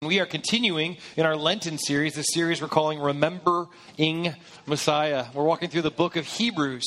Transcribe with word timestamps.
We 0.00 0.20
are 0.20 0.26
continuing 0.26 0.98
in 1.16 1.26
our 1.26 1.34
Lenten 1.34 1.76
series, 1.76 2.14
the 2.14 2.22
series 2.22 2.62
we're 2.62 2.68
calling 2.68 3.00
Remembering 3.00 4.36
Messiah. 4.64 5.26
We're 5.34 5.42
walking 5.42 5.70
through 5.70 5.82
the 5.82 5.90
book 5.90 6.14
of 6.14 6.24
Hebrews. 6.24 6.84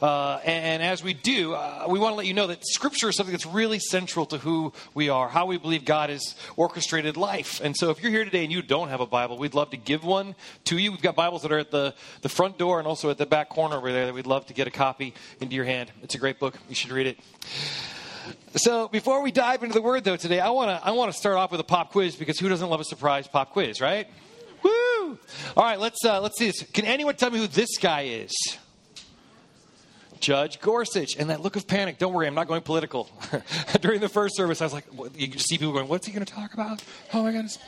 Uh, 0.00 0.40
and, 0.46 0.64
and, 0.64 0.82
as 0.82 1.02
we 1.02 1.12
do, 1.12 1.52
uh, 1.52 1.84
we 1.90 1.98
want 1.98 2.12
to 2.12 2.16
let 2.16 2.24
you 2.24 2.32
know 2.32 2.46
that 2.46 2.66
Scripture 2.66 3.10
is 3.10 3.16
something 3.16 3.34
that's 3.34 3.44
really 3.44 3.78
central 3.78 4.24
to 4.24 4.38
who 4.38 4.72
we 4.94 5.10
are, 5.10 5.28
how 5.28 5.44
we 5.44 5.58
believe 5.58 5.84
God 5.84 6.08
has 6.08 6.36
orchestrated 6.56 7.18
life. 7.18 7.60
And 7.62 7.76
so 7.76 7.90
if 7.90 8.02
you're 8.02 8.10
here 8.10 8.24
today 8.24 8.44
and 8.44 8.50
you 8.50 8.62
don't 8.62 8.88
have 8.88 9.02
a 9.02 9.06
Bible, 9.06 9.36
we'd 9.36 9.52
love 9.52 9.68
to 9.72 9.76
give 9.76 10.02
one 10.02 10.34
to 10.64 10.78
you. 10.78 10.90
We've 10.90 11.02
got 11.02 11.14
Bibles 11.14 11.42
that 11.42 11.52
are 11.52 11.58
at 11.58 11.70
the, 11.70 11.94
the 12.22 12.30
front 12.30 12.56
door 12.56 12.78
and 12.78 12.88
also 12.88 13.10
at 13.10 13.18
the 13.18 13.26
back 13.26 13.50
corner 13.50 13.76
over 13.76 13.92
there 13.92 14.06
that 14.06 14.14
we'd 14.14 14.26
love 14.26 14.46
to 14.46 14.54
get 14.54 14.66
a 14.66 14.70
copy 14.70 15.12
into 15.38 15.54
your 15.54 15.66
hand. 15.66 15.92
It's 16.02 16.14
a 16.14 16.18
great 16.18 16.38
book. 16.38 16.58
You 16.70 16.74
should 16.74 16.92
read 16.92 17.08
it. 17.08 17.18
So 18.56 18.86
before 18.86 19.20
we 19.20 19.32
dive 19.32 19.64
into 19.64 19.74
the 19.74 19.82
word 19.82 20.04
though 20.04 20.16
today, 20.16 20.38
I 20.38 20.50
want 20.50 20.70
to 20.70 20.86
I 20.86 20.92
want 20.92 21.10
to 21.10 21.18
start 21.18 21.36
off 21.36 21.50
with 21.50 21.60
a 21.60 21.64
pop 21.64 21.90
quiz 21.90 22.14
because 22.14 22.38
who 22.38 22.48
doesn't 22.48 22.68
love 22.68 22.80
a 22.80 22.84
surprise 22.84 23.26
pop 23.26 23.50
quiz, 23.50 23.80
right? 23.80 24.06
Woo! 24.62 25.18
All 25.56 25.64
right, 25.64 25.78
let's 25.78 26.04
uh, 26.04 26.20
let's 26.20 26.38
see 26.38 26.46
this. 26.46 26.62
Can 26.72 26.84
anyone 26.84 27.16
tell 27.16 27.30
me 27.30 27.38
who 27.38 27.48
this 27.48 27.78
guy 27.78 28.02
is? 28.02 28.32
Judge 30.24 30.58
Gorsuch. 30.58 31.16
And 31.18 31.28
that 31.28 31.42
look 31.42 31.54
of 31.54 31.66
panic, 31.66 31.98
don't 31.98 32.14
worry, 32.14 32.26
I'm 32.26 32.34
not 32.34 32.48
going 32.48 32.62
political. 32.62 33.10
During 33.82 34.00
the 34.00 34.08
first 34.08 34.36
service, 34.36 34.62
I 34.62 34.64
was 34.64 34.72
like, 34.72 34.86
you 35.14 35.38
see 35.38 35.58
people 35.58 35.74
going, 35.74 35.86
what's 35.86 36.06
he 36.06 36.14
going 36.14 36.24
to 36.24 36.32
talk 36.32 36.54
about? 36.54 36.82
Oh 37.12 37.24
my 37.24 37.30
goodness. 37.32 37.58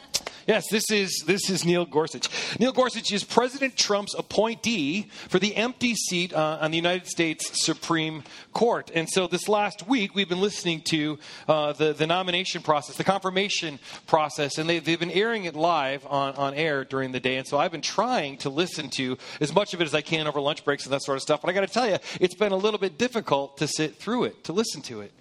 Yes, 0.47 0.65
this 0.71 0.85
is, 0.93 1.25
this 1.27 1.51
is 1.51 1.65
Neil 1.65 1.85
Gorsuch. 1.85 2.29
Neil 2.61 2.71
Gorsuch 2.71 3.13
is 3.13 3.25
President 3.25 3.77
Trump's 3.77 4.15
appointee 4.15 5.11
for 5.29 5.41
the 5.41 5.57
empty 5.57 5.97
seat 5.97 6.33
uh, 6.33 6.59
on 6.61 6.71
the 6.71 6.77
United 6.77 7.09
States 7.09 7.65
Supreme 7.65 8.23
Court. 8.53 8.93
And 8.95 9.09
so 9.11 9.27
this 9.27 9.49
last 9.49 9.89
week, 9.89 10.15
we've 10.15 10.29
been 10.29 10.41
listening 10.41 10.83
to 10.83 11.19
uh, 11.49 11.73
the, 11.73 11.93
the 11.95 12.07
nomination 12.07 12.63
process, 12.63 12.97
the 12.97 13.03
confirmation 13.03 13.81
process, 14.07 14.57
and 14.57 14.71
they, 14.71 14.79
they've 14.79 15.01
been 15.01 15.11
airing 15.11 15.47
it 15.47 15.57
live 15.57 16.07
on, 16.07 16.37
on 16.37 16.55
air 16.55 16.85
during 16.85 17.11
the 17.11 17.19
day. 17.19 17.39
And 17.39 17.47
so 17.47 17.59
I've 17.59 17.73
been 17.73 17.83
trying 17.83 18.37
to 18.39 18.49
listen 18.49 18.89
to 18.91 19.19
as 19.41 19.53
much 19.53 19.75
of 19.75 19.81
it 19.81 19.85
as 19.85 19.95
I 19.95 20.01
can 20.01 20.29
over 20.29 20.41
lunch 20.41 20.65
breaks 20.65 20.85
and 20.85 20.93
that 20.93 21.03
sort 21.03 21.17
of 21.17 21.23
stuff. 21.23 21.41
But 21.41 21.51
I 21.51 21.55
got 21.55 21.63
to 21.63 21.67
tell 21.67 21.89
you, 21.89 21.99
it's 22.21 22.37
been 22.37 22.46
a 22.53 22.57
little 22.57 22.79
bit 22.79 22.99
difficult 22.99 23.59
to 23.59 23.69
sit 23.69 23.97
through 23.97 24.25
it, 24.25 24.45
to 24.45 24.53
listen 24.53 24.83
to 24.83 25.01
it. 25.01 25.13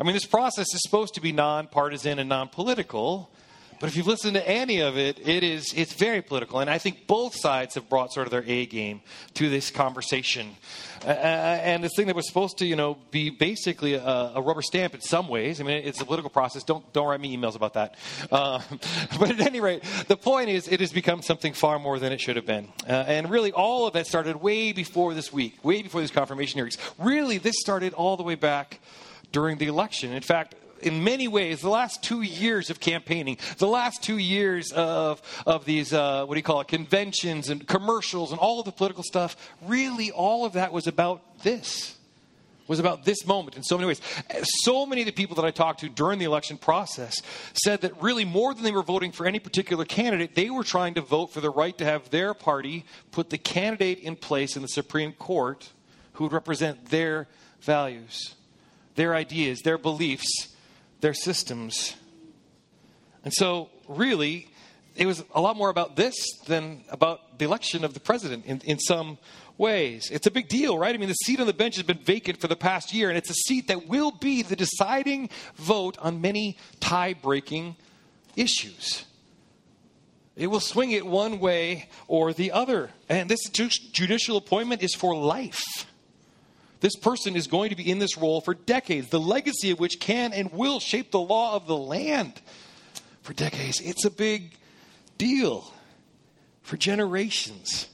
I 0.00 0.04
mean, 0.04 0.14
this 0.14 0.26
process 0.26 0.66
is 0.74 0.80
supposed 0.82 1.14
to 1.14 1.20
be 1.20 1.32
nonpartisan 1.32 2.18
and 2.18 2.28
non 2.28 2.48
political. 2.48 3.30
But 3.80 3.88
if 3.88 3.96
you've 3.96 4.06
listened 4.06 4.34
to 4.34 4.46
any 4.46 4.80
of 4.80 4.98
it, 4.98 5.18
it 5.26 5.42
is 5.42 5.72
it's 5.74 5.94
very 5.94 6.20
political, 6.20 6.60
and 6.60 6.68
I 6.68 6.76
think 6.76 7.06
both 7.06 7.34
sides 7.34 7.74
have 7.76 7.88
brought 7.88 8.12
sort 8.12 8.26
of 8.26 8.30
their 8.30 8.44
A 8.46 8.66
game 8.66 9.00
to 9.34 9.48
this 9.48 9.70
conversation. 9.70 10.50
Uh, 11.02 11.08
uh, 11.08 11.12
and 11.12 11.82
this 11.82 11.92
thing 11.96 12.06
that 12.08 12.14
was 12.14 12.28
supposed 12.28 12.58
to, 12.58 12.66
you 12.66 12.76
know, 12.76 12.98
be 13.10 13.30
basically 13.30 13.94
a, 13.94 14.04
a, 14.04 14.42
rubber 14.42 14.60
stamp 14.60 14.94
in 14.94 15.00
some 15.00 15.28
ways. 15.28 15.58
I 15.58 15.64
mean, 15.64 15.82
it's 15.82 15.98
a 15.98 16.04
political 16.04 16.28
process. 16.28 16.62
Don't 16.62 16.92
don't 16.92 17.06
write 17.06 17.22
me 17.22 17.34
emails 17.34 17.56
about 17.56 17.72
that. 17.72 17.94
Uh, 18.30 18.60
but 19.18 19.30
at 19.30 19.40
any 19.40 19.60
rate, 19.60 19.82
the 20.08 20.16
point 20.16 20.50
is, 20.50 20.68
it 20.68 20.80
has 20.80 20.92
become 20.92 21.22
something 21.22 21.54
far 21.54 21.78
more 21.78 21.98
than 21.98 22.12
it 22.12 22.20
should 22.20 22.36
have 22.36 22.46
been. 22.46 22.68
Uh, 22.86 22.92
and 22.92 23.30
really, 23.30 23.50
all 23.50 23.86
of 23.86 23.94
that 23.94 24.06
started 24.06 24.36
way 24.36 24.72
before 24.72 25.14
this 25.14 25.32
week, 25.32 25.64
way 25.64 25.80
before 25.80 26.02
these 26.02 26.10
confirmation 26.10 26.58
hearings. 26.58 26.76
Really, 26.98 27.38
this 27.38 27.54
started 27.58 27.94
all 27.94 28.18
the 28.18 28.24
way 28.24 28.34
back 28.34 28.78
during 29.32 29.56
the 29.56 29.68
election. 29.68 30.12
In 30.12 30.22
fact, 30.22 30.54
in 30.82 31.04
many 31.04 31.28
ways, 31.28 31.60
the 31.60 31.70
last 31.70 32.02
two 32.02 32.22
years 32.22 32.70
of 32.70 32.80
campaigning, 32.80 33.38
the 33.58 33.66
last 33.66 34.02
two 34.02 34.18
years 34.18 34.72
of, 34.72 35.22
of 35.46 35.64
these, 35.64 35.92
uh, 35.92 36.24
what 36.24 36.34
do 36.34 36.38
you 36.38 36.44
call 36.44 36.60
it, 36.60 36.68
conventions 36.68 37.48
and 37.50 37.66
commercials 37.66 38.32
and 38.32 38.40
all 38.40 38.58
of 38.60 38.66
the 38.66 38.72
political 38.72 39.02
stuff, 39.02 39.36
really 39.62 40.10
all 40.10 40.44
of 40.44 40.54
that 40.54 40.72
was 40.72 40.86
about 40.86 41.42
this. 41.42 41.96
Was 42.66 42.78
about 42.78 43.04
this 43.04 43.26
moment 43.26 43.56
in 43.56 43.64
so 43.64 43.76
many 43.76 43.88
ways. 43.88 44.00
So 44.62 44.86
many 44.86 45.02
of 45.02 45.06
the 45.06 45.12
people 45.12 45.34
that 45.34 45.44
I 45.44 45.50
talked 45.50 45.80
to 45.80 45.88
during 45.88 46.20
the 46.20 46.24
election 46.24 46.56
process 46.56 47.16
said 47.52 47.80
that 47.80 48.00
really 48.00 48.24
more 48.24 48.54
than 48.54 48.62
they 48.62 48.70
were 48.70 48.84
voting 48.84 49.10
for 49.10 49.26
any 49.26 49.40
particular 49.40 49.84
candidate, 49.84 50.36
they 50.36 50.50
were 50.50 50.62
trying 50.62 50.94
to 50.94 51.00
vote 51.00 51.32
for 51.32 51.40
the 51.40 51.50
right 51.50 51.76
to 51.78 51.84
have 51.84 52.10
their 52.10 52.32
party 52.32 52.84
put 53.10 53.28
the 53.30 53.38
candidate 53.38 53.98
in 53.98 54.14
place 54.14 54.54
in 54.54 54.62
the 54.62 54.68
Supreme 54.68 55.12
Court 55.14 55.68
who 56.12 56.24
would 56.24 56.32
represent 56.32 56.90
their 56.90 57.26
values, 57.60 58.36
their 58.94 59.16
ideas, 59.16 59.62
their 59.62 59.76
beliefs, 59.76 60.54
their 61.00 61.14
systems. 61.14 61.96
And 63.24 63.32
so, 63.32 63.70
really, 63.88 64.48
it 64.96 65.06
was 65.06 65.24
a 65.34 65.40
lot 65.40 65.56
more 65.56 65.70
about 65.70 65.96
this 65.96 66.14
than 66.46 66.84
about 66.90 67.38
the 67.38 67.44
election 67.44 67.84
of 67.84 67.94
the 67.94 68.00
president 68.00 68.46
in, 68.46 68.60
in 68.60 68.78
some 68.78 69.18
ways. 69.58 70.10
It's 70.10 70.26
a 70.26 70.30
big 70.30 70.48
deal, 70.48 70.78
right? 70.78 70.94
I 70.94 70.98
mean, 70.98 71.08
the 71.08 71.14
seat 71.14 71.40
on 71.40 71.46
the 71.46 71.52
bench 71.52 71.76
has 71.76 71.84
been 71.84 71.98
vacant 71.98 72.40
for 72.40 72.48
the 72.48 72.56
past 72.56 72.92
year, 72.92 73.08
and 73.08 73.18
it's 73.18 73.30
a 73.30 73.34
seat 73.34 73.68
that 73.68 73.86
will 73.86 74.10
be 74.10 74.42
the 74.42 74.56
deciding 74.56 75.28
vote 75.56 75.98
on 76.00 76.20
many 76.20 76.56
tie 76.80 77.14
breaking 77.14 77.76
issues. 78.36 79.04
It 80.36 80.46
will 80.46 80.60
swing 80.60 80.92
it 80.92 81.04
one 81.04 81.38
way 81.38 81.90
or 82.08 82.32
the 82.32 82.52
other. 82.52 82.90
And 83.08 83.28
this 83.28 83.48
judicial 83.50 84.38
appointment 84.38 84.82
is 84.82 84.94
for 84.94 85.14
life. 85.14 85.86
This 86.80 86.96
person 86.96 87.36
is 87.36 87.46
going 87.46 87.70
to 87.70 87.76
be 87.76 87.90
in 87.90 87.98
this 87.98 88.16
role 88.16 88.40
for 88.40 88.54
decades, 88.54 89.08
the 89.08 89.20
legacy 89.20 89.70
of 89.70 89.78
which 89.78 90.00
can 90.00 90.32
and 90.32 90.50
will 90.52 90.80
shape 90.80 91.10
the 91.10 91.20
law 91.20 91.54
of 91.54 91.66
the 91.66 91.76
land 91.76 92.40
for 93.22 93.34
decades. 93.34 93.80
It's 93.80 94.04
a 94.04 94.10
big 94.10 94.52
deal 95.18 95.72
for 96.62 96.78
generations. 96.78 97.88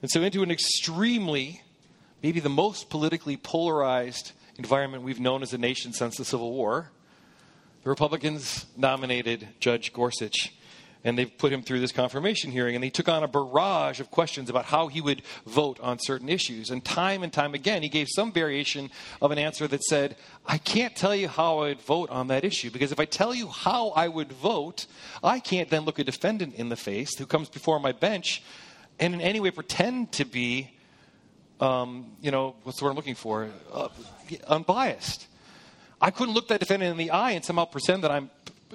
And 0.00 0.10
so, 0.10 0.22
into 0.22 0.42
an 0.42 0.50
extremely, 0.50 1.62
maybe 2.22 2.38
the 2.38 2.48
most 2.48 2.88
politically 2.88 3.36
polarized 3.36 4.32
environment 4.58 5.02
we've 5.02 5.20
known 5.20 5.42
as 5.42 5.52
a 5.52 5.58
nation 5.58 5.92
since 5.92 6.16
the 6.16 6.24
Civil 6.24 6.52
War, 6.52 6.90
the 7.82 7.90
Republicans 7.90 8.66
nominated 8.76 9.48
Judge 9.58 9.92
Gorsuch 9.92 10.54
and 11.04 11.18
they've 11.18 11.36
put 11.38 11.52
him 11.52 11.62
through 11.62 11.80
this 11.80 11.92
confirmation 11.92 12.50
hearing 12.50 12.74
and 12.74 12.82
he 12.82 12.90
took 12.90 13.08
on 13.08 13.22
a 13.22 13.28
barrage 13.28 14.00
of 14.00 14.10
questions 14.10 14.50
about 14.50 14.64
how 14.64 14.88
he 14.88 15.00
would 15.00 15.22
vote 15.46 15.78
on 15.80 15.98
certain 15.98 16.28
issues. 16.28 16.70
And 16.70 16.84
time 16.84 17.22
and 17.22 17.32
time 17.32 17.54
again 17.54 17.82
he 17.82 17.88
gave 17.88 18.08
some 18.10 18.32
variation 18.32 18.90
of 19.20 19.30
an 19.30 19.38
answer 19.38 19.68
that 19.68 19.82
said 19.84 20.16
i 20.46 20.58
can't 20.58 20.96
tell 20.96 21.14
you 21.14 21.28
how 21.28 21.58
i 21.58 21.68
would 21.68 21.80
vote 21.80 22.10
on 22.10 22.28
that 22.28 22.44
issue 22.44 22.70
because 22.70 22.92
if 22.92 23.00
i 23.00 23.04
tell 23.04 23.34
you 23.34 23.48
how 23.48 23.88
i 23.90 24.08
would 24.08 24.32
vote 24.32 24.86
i 25.22 25.38
can't 25.40 25.70
then 25.70 25.82
look 25.84 25.98
a 25.98 26.04
defendant 26.04 26.54
in 26.54 26.68
the 26.68 26.76
face 26.76 27.16
who 27.18 27.26
comes 27.26 27.48
before 27.48 27.78
my 27.80 27.92
bench 27.92 28.42
and 28.98 29.14
in 29.14 29.20
any 29.20 29.40
way 29.40 29.50
pretend 29.50 30.12
to 30.12 30.24
be 30.24 30.70
um, 31.60 32.16
you 32.20 32.30
know 32.30 32.56
what's 32.62 32.78
the 32.78 32.84
word 32.84 32.90
i'm 32.90 32.96
looking 32.96 33.14
for? 33.14 33.48
Uh, 33.72 33.88
unbiased. 34.48 35.26
I 36.00 36.10
couldn't 36.10 36.34
look 36.34 36.48
that 36.48 36.60
defendant 36.60 36.90
in 36.90 36.96
the 36.96 37.12
eye 37.12 37.32
and 37.32 37.44
somehow 37.44 37.64
pretend 37.64 38.04
that 38.04 38.10
i'm 38.10 38.30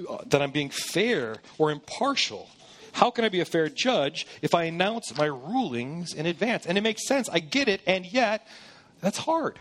Uh, 0.08 0.24
that 0.28 0.42
I'm 0.42 0.52
being 0.52 0.70
fair 0.70 1.38
or 1.58 1.72
impartial. 1.72 2.50
How 2.92 3.12
can 3.12 3.24
I 3.24 3.30
be 3.30 3.40
a 3.40 3.46
fair 3.46 3.70
judge 3.70 4.28
if 4.42 4.56
I 4.56 4.64
announce 4.64 5.16
my 5.18 5.26
rulings 5.26 6.14
in 6.14 6.26
advance? 6.26 6.66
And 6.66 6.78
it 6.78 6.82
makes 6.82 7.08
sense. 7.08 7.30
I 7.30 7.40
get 7.40 7.68
it, 7.68 7.82
and 7.86 8.06
yet 8.06 8.48
that's 9.02 9.18
hard. 9.18 9.60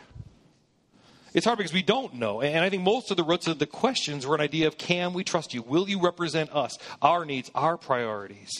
It's 1.34 1.44
hard 1.44 1.58
because 1.58 1.72
we 1.72 1.82
don't 1.82 2.14
know. 2.14 2.40
And 2.40 2.64
I 2.64 2.70
think 2.70 2.82
most 2.82 3.10
of 3.10 3.16
the 3.16 3.22
roots 3.22 3.46
of 3.46 3.58
the 3.58 3.66
questions 3.66 4.26
were 4.26 4.34
an 4.34 4.40
idea 4.40 4.66
of 4.66 4.78
can 4.78 5.12
we 5.12 5.24
trust 5.24 5.54
you? 5.54 5.62
Will 5.62 5.88
you 5.88 6.00
represent 6.00 6.50
us, 6.54 6.78
our 7.02 7.24
needs, 7.24 7.50
our 7.54 7.76
priorities? 7.76 8.50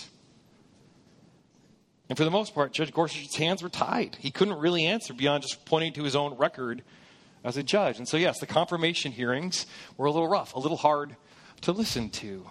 And 2.09 2.17
for 2.17 2.25
the 2.25 2.31
most 2.31 2.55
part, 2.55 2.73
Judge 2.73 2.93
Gorsuch's 2.93 3.37
hands 3.37 3.63
were 3.63 3.69
tied. 3.69 4.17
He 4.21 4.31
couldn't 4.31 4.59
really 4.59 4.87
answer 4.87 5.13
beyond 5.13 5.43
just 5.43 5.65
pointing 5.65 5.93
to 5.95 6.05
his 6.05 6.17
own 6.17 6.37
record 6.37 6.83
as 7.45 7.57
a 7.57 7.63
judge. 7.63 7.99
And 7.99 8.09
so, 8.09 8.17
yes, 8.17 8.39
the 8.41 8.47
confirmation 8.47 9.13
hearings 9.13 9.67
were 9.97 10.07
a 10.07 10.11
little 10.11 10.29
rough, 10.29 10.55
a 10.55 10.59
little 10.59 10.77
hard 10.77 11.17
to 11.63 11.73
listen 11.73 12.11
to. 12.11 12.47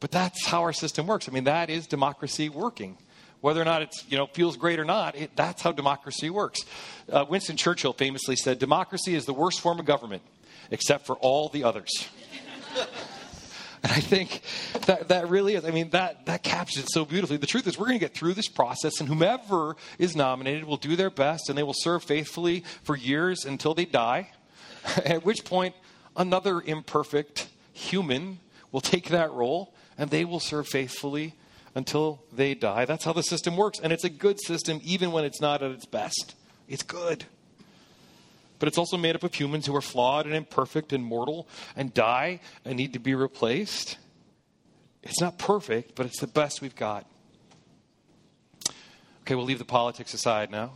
But 0.00 0.10
that's 0.10 0.46
how 0.46 0.62
our 0.62 0.72
system 0.72 1.06
works. 1.06 1.28
I 1.28 1.32
mean, 1.32 1.44
that 1.44 1.70
is 1.70 1.86
democracy 1.86 2.48
working. 2.48 2.96
Whether 3.42 3.60
or 3.60 3.64
not 3.64 3.82
it 3.82 3.94
you 4.08 4.18
know, 4.18 4.26
feels 4.26 4.56
great 4.56 4.78
or 4.78 4.84
not, 4.84 5.16
it, 5.16 5.30
that's 5.34 5.62
how 5.62 5.72
democracy 5.72 6.28
works. 6.28 6.60
Uh, 7.10 7.24
Winston 7.28 7.56
Churchill 7.56 7.92
famously 7.92 8.36
said, 8.36 8.58
Democracy 8.58 9.14
is 9.14 9.24
the 9.24 9.32
worst 9.34 9.60
form 9.60 9.78
of 9.78 9.86
government, 9.86 10.22
except 10.70 11.06
for 11.06 11.16
all 11.16 11.48
the 11.48 11.64
others. 11.64 11.90
and 13.82 13.92
I 13.92 14.00
think 14.00 14.42
that, 14.86 15.08
that 15.08 15.28
really 15.30 15.54
is, 15.54 15.64
I 15.64 15.70
mean, 15.70 15.90
that, 15.90 16.26
that 16.26 16.42
captures 16.42 16.84
it 16.84 16.90
so 16.90 17.06
beautifully. 17.06 17.38
The 17.38 17.46
truth 17.46 17.66
is, 17.66 17.78
we're 17.78 17.86
going 17.86 17.98
to 17.98 18.04
get 18.04 18.14
through 18.14 18.34
this 18.34 18.48
process, 18.48 19.00
and 19.00 19.08
whomever 19.08 19.76
is 19.98 20.14
nominated 20.14 20.64
will 20.64 20.76
do 20.76 20.96
their 20.96 21.10
best, 21.10 21.48
and 21.48 21.56
they 21.56 21.62
will 21.62 21.74
serve 21.74 22.04
faithfully 22.04 22.64
for 22.82 22.94
years 22.94 23.46
until 23.46 23.72
they 23.72 23.86
die, 23.86 24.30
at 25.04 25.24
which 25.24 25.44
point, 25.44 25.74
another 26.14 26.60
imperfect 26.60 27.48
human 27.72 28.38
will 28.72 28.80
take 28.80 29.08
that 29.08 29.32
role 29.32 29.74
and 29.98 30.10
they 30.10 30.24
will 30.24 30.40
serve 30.40 30.68
faithfully 30.68 31.34
until 31.74 32.22
they 32.32 32.54
die. 32.54 32.84
That's 32.84 33.04
how 33.04 33.12
the 33.12 33.22
system 33.22 33.56
works. 33.56 33.78
And 33.80 33.92
it's 33.92 34.04
a 34.04 34.10
good 34.10 34.40
system 34.40 34.80
even 34.82 35.12
when 35.12 35.24
it's 35.24 35.40
not 35.40 35.62
at 35.62 35.70
its 35.70 35.86
best. 35.86 36.34
It's 36.68 36.82
good. 36.82 37.24
But 38.58 38.68
it's 38.68 38.78
also 38.78 38.96
made 38.96 39.14
up 39.14 39.22
of 39.22 39.34
humans 39.34 39.66
who 39.66 39.74
are 39.74 39.80
flawed 39.80 40.26
and 40.26 40.34
imperfect 40.34 40.92
and 40.92 41.04
mortal 41.04 41.48
and 41.76 41.94
die 41.94 42.40
and 42.64 42.76
need 42.76 42.92
to 42.92 42.98
be 42.98 43.14
replaced. 43.14 43.96
It's 45.02 45.20
not 45.20 45.38
perfect, 45.38 45.94
but 45.94 46.06
it's 46.06 46.20
the 46.20 46.26
best 46.26 46.60
we've 46.60 46.76
got. 46.76 47.06
Okay, 49.22 49.34
we'll 49.34 49.46
leave 49.46 49.58
the 49.58 49.64
politics 49.64 50.12
aside 50.12 50.50
now 50.50 50.72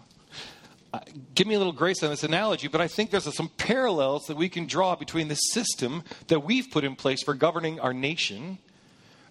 Uh, 0.95 1.01
give 1.35 1.49
me 1.49 1.57
a 1.57 1.59
little 1.59 1.73
grace 1.73 2.05
on 2.05 2.11
this 2.11 2.23
analogy, 2.23 2.69
but 2.69 2.81
I 2.81 2.87
think 2.87 3.11
there's 3.11 3.35
some 3.35 3.49
parallels 3.57 4.29
that 4.29 4.37
we 4.37 4.49
can 4.49 4.69
draw 4.69 4.95
between 4.95 5.27
the 5.27 5.35
system 5.35 6.05
that 6.29 6.45
we've 6.45 6.71
put 6.71 6.85
in 6.85 6.95
place 6.95 7.21
for 7.21 7.35
governing 7.35 7.81
our 7.81 7.93
nation 7.93 8.59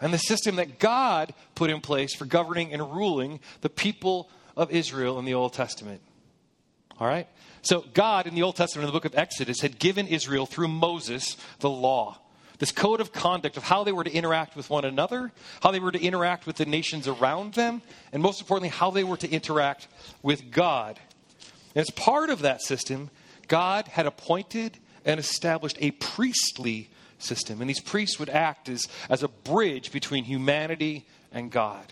and 0.02 0.14
the 0.14 0.18
system 0.18 0.58
that 0.58 0.78
God 0.78 1.34
put 1.56 1.70
in 1.70 1.80
place 1.80 2.14
for 2.14 2.26
governing 2.26 2.74
and 2.74 2.82
ruling 2.82 3.40
the 3.62 3.70
people 3.70 4.30
of 4.58 4.72
Israel 4.72 5.18
in 5.20 5.24
the 5.24 5.36
Old 5.36 5.54
Testament. 5.54 6.02
All 7.00 7.08
right? 7.08 7.30
So, 7.62 7.86
God 7.94 8.28
in 8.28 8.36
the 8.36 8.44
Old 8.44 8.58
Testament, 8.58 8.84
in 8.84 8.94
the 8.94 9.00
book 9.00 9.06
of 9.06 9.18
Exodus, 9.18 9.62
had 9.62 9.80
given 9.80 10.06
Israel 10.06 10.46
through 10.46 10.68
Moses 10.68 11.38
the 11.60 11.70
law, 11.70 12.20
this 12.60 12.74
code 12.74 13.00
of 13.00 13.14
conduct 13.14 13.56
of 13.56 13.64
how 13.64 13.86
they 13.86 13.94
were 13.94 14.04
to 14.04 14.12
interact 14.12 14.58
with 14.58 14.70
one 14.70 14.84
another, 14.84 15.32
how 15.62 15.72
they 15.72 15.80
were 15.80 15.94
to 15.94 16.04
interact 16.04 16.46
with 16.46 16.58
the 16.58 16.66
nations 16.66 17.08
around 17.08 17.54
them, 17.54 17.82
and 18.12 18.22
most 18.22 18.42
importantly, 18.42 18.68
how 18.68 18.92
they 18.92 19.06
were 19.06 19.16
to 19.16 19.32
interact 19.32 19.88
with 20.22 20.52
God. 20.52 21.00
And 21.76 21.82
as 21.82 21.90
part 21.90 22.30
of 22.30 22.42
that 22.42 22.62
system, 22.62 23.10
God 23.48 23.88
had 23.88 24.06
appointed 24.06 24.78
and 25.06 25.20
established 25.20 25.78
a 25.80 25.92
priestly 25.92 26.90
system. 27.18 27.62
And 27.62 27.70
these 27.70 27.82
priests 27.82 28.20
would 28.20 28.30
act 28.30 28.70
as, 28.70 28.88
as 29.10 29.24
a 29.24 29.28
bridge 29.28 29.92
between 29.92 30.24
humanity 30.24 31.08
and 31.32 31.52
God. 31.52 31.86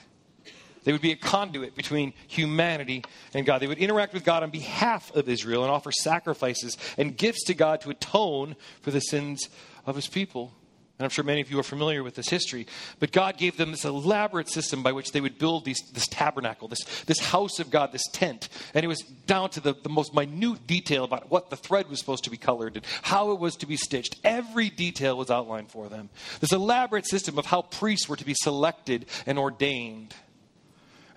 They 0.83 0.91
would 0.91 1.01
be 1.01 1.11
a 1.11 1.15
conduit 1.15 1.75
between 1.75 2.13
humanity 2.27 3.03
and 3.33 3.45
God. 3.45 3.59
They 3.59 3.67
would 3.67 3.77
interact 3.77 4.13
with 4.13 4.23
God 4.23 4.43
on 4.43 4.49
behalf 4.49 5.13
of 5.15 5.29
Israel 5.29 5.63
and 5.63 5.71
offer 5.71 5.91
sacrifices 5.91 6.77
and 6.97 7.15
gifts 7.15 7.43
to 7.45 7.53
God 7.53 7.81
to 7.81 7.91
atone 7.91 8.55
for 8.81 8.91
the 8.91 8.99
sins 8.99 9.49
of 9.85 9.95
his 9.95 10.07
people. 10.07 10.53
And 11.01 11.05
I'm 11.07 11.09
sure 11.09 11.25
many 11.25 11.41
of 11.41 11.49
you 11.49 11.57
are 11.57 11.63
familiar 11.63 12.03
with 12.03 12.13
this 12.13 12.29
history. 12.29 12.67
But 12.99 13.11
God 13.11 13.39
gave 13.39 13.57
them 13.57 13.71
this 13.71 13.85
elaborate 13.85 14.47
system 14.47 14.83
by 14.83 14.91
which 14.91 15.13
they 15.13 15.19
would 15.19 15.39
build 15.39 15.65
these, 15.65 15.79
this 15.93 16.05
tabernacle, 16.07 16.67
this, 16.67 16.83
this 17.07 17.17
house 17.17 17.57
of 17.57 17.71
God, 17.71 17.91
this 17.91 18.07
tent. 18.13 18.49
And 18.75 18.85
it 18.85 18.87
was 18.87 18.99
down 19.25 19.49
to 19.49 19.59
the, 19.59 19.73
the 19.73 19.89
most 19.89 20.13
minute 20.13 20.67
detail 20.67 21.03
about 21.03 21.31
what 21.31 21.49
the 21.49 21.55
thread 21.55 21.89
was 21.89 21.97
supposed 21.97 22.25
to 22.25 22.29
be 22.29 22.37
colored 22.37 22.75
and 22.75 22.85
how 23.01 23.31
it 23.31 23.39
was 23.39 23.55
to 23.55 23.65
be 23.65 23.77
stitched. 23.77 24.17
Every 24.23 24.69
detail 24.69 25.17
was 25.17 25.31
outlined 25.31 25.71
for 25.71 25.89
them. 25.89 26.11
This 26.39 26.51
elaborate 26.51 27.07
system 27.07 27.39
of 27.39 27.47
how 27.47 27.63
priests 27.63 28.07
were 28.07 28.17
to 28.17 28.25
be 28.25 28.35
selected 28.35 29.07
and 29.25 29.39
ordained. 29.39 30.13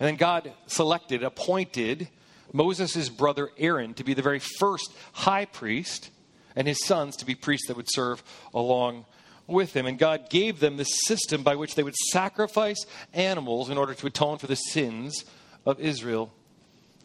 And 0.01 0.09
then 0.09 0.17
God 0.17 0.51
selected, 0.67 1.23
appointed 1.23 2.09
Moses' 2.55 3.11
brother 3.11 3.51
Aaron 3.59 3.93
to 3.93 4.05
be 4.05 4.15
the 4.15 4.23
very 4.23 4.41
first 4.59 4.91
high 5.13 5.45
priest 5.45 6.09
and 6.57 6.67
his 6.67 6.83
sons 6.87 7.17
to 7.17 7.27
be 7.27 7.35
priests 7.35 7.69
that 7.69 7.77
would 7.77 7.89
serve 7.91 8.23
along 8.55 9.05
with 9.47 9.75
him. 9.75 9.87
And 9.87 9.99
God 9.99 10.31
gave 10.31 10.61
them 10.61 10.77
this 10.77 11.01
system 11.07 11.43
by 11.43 11.57
which 11.57 11.75
they 11.75 11.83
would 11.83 11.97
sacrifice 11.97 12.85
animals 13.13 13.71
in 13.71 13.79
order 13.79 13.95
to 13.95 14.07
atone 14.07 14.39
for 14.39 14.47
the 14.47 14.57
sins 14.57 15.25
of 15.67 15.81
Israel. 15.81 16.33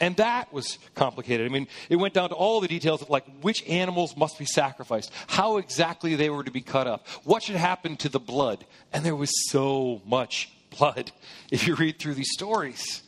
And 0.01 0.15
that 0.15 0.53
was 0.53 0.80
complicated. 0.95 1.45
I 1.45 1.53
mean, 1.53 1.68
it 1.89 1.97
went 1.97 2.13
down 2.13 2.30
to 2.30 2.36
all 2.36 2.62
the 2.62 2.68
details 2.68 3.01
of 3.01 3.09
like 3.09 3.25
which 3.41 3.68
animals 3.68 4.15
must 4.15 4.39
be 4.39 4.45
sacrificed, 4.45 5.12
how 5.27 5.57
exactly 5.57 6.15
they 6.15 6.30
were 6.30 6.44
to 6.44 6.51
be 6.51 6.62
cut 6.62 6.88
up, 6.88 7.07
what 7.25 7.44
should 7.44 7.57
happen 7.57 7.97
to 7.97 8.09
the 8.09 8.19
blood. 8.19 8.65
And 8.94 9.06
there 9.06 9.15
was 9.15 9.31
so 9.50 10.01
much 10.06 10.51
blood 10.77 11.12
if 11.51 11.68
you 11.68 11.75
read 11.75 12.00
through 12.00 12.13
these 12.13 12.31
stories 12.31 13.03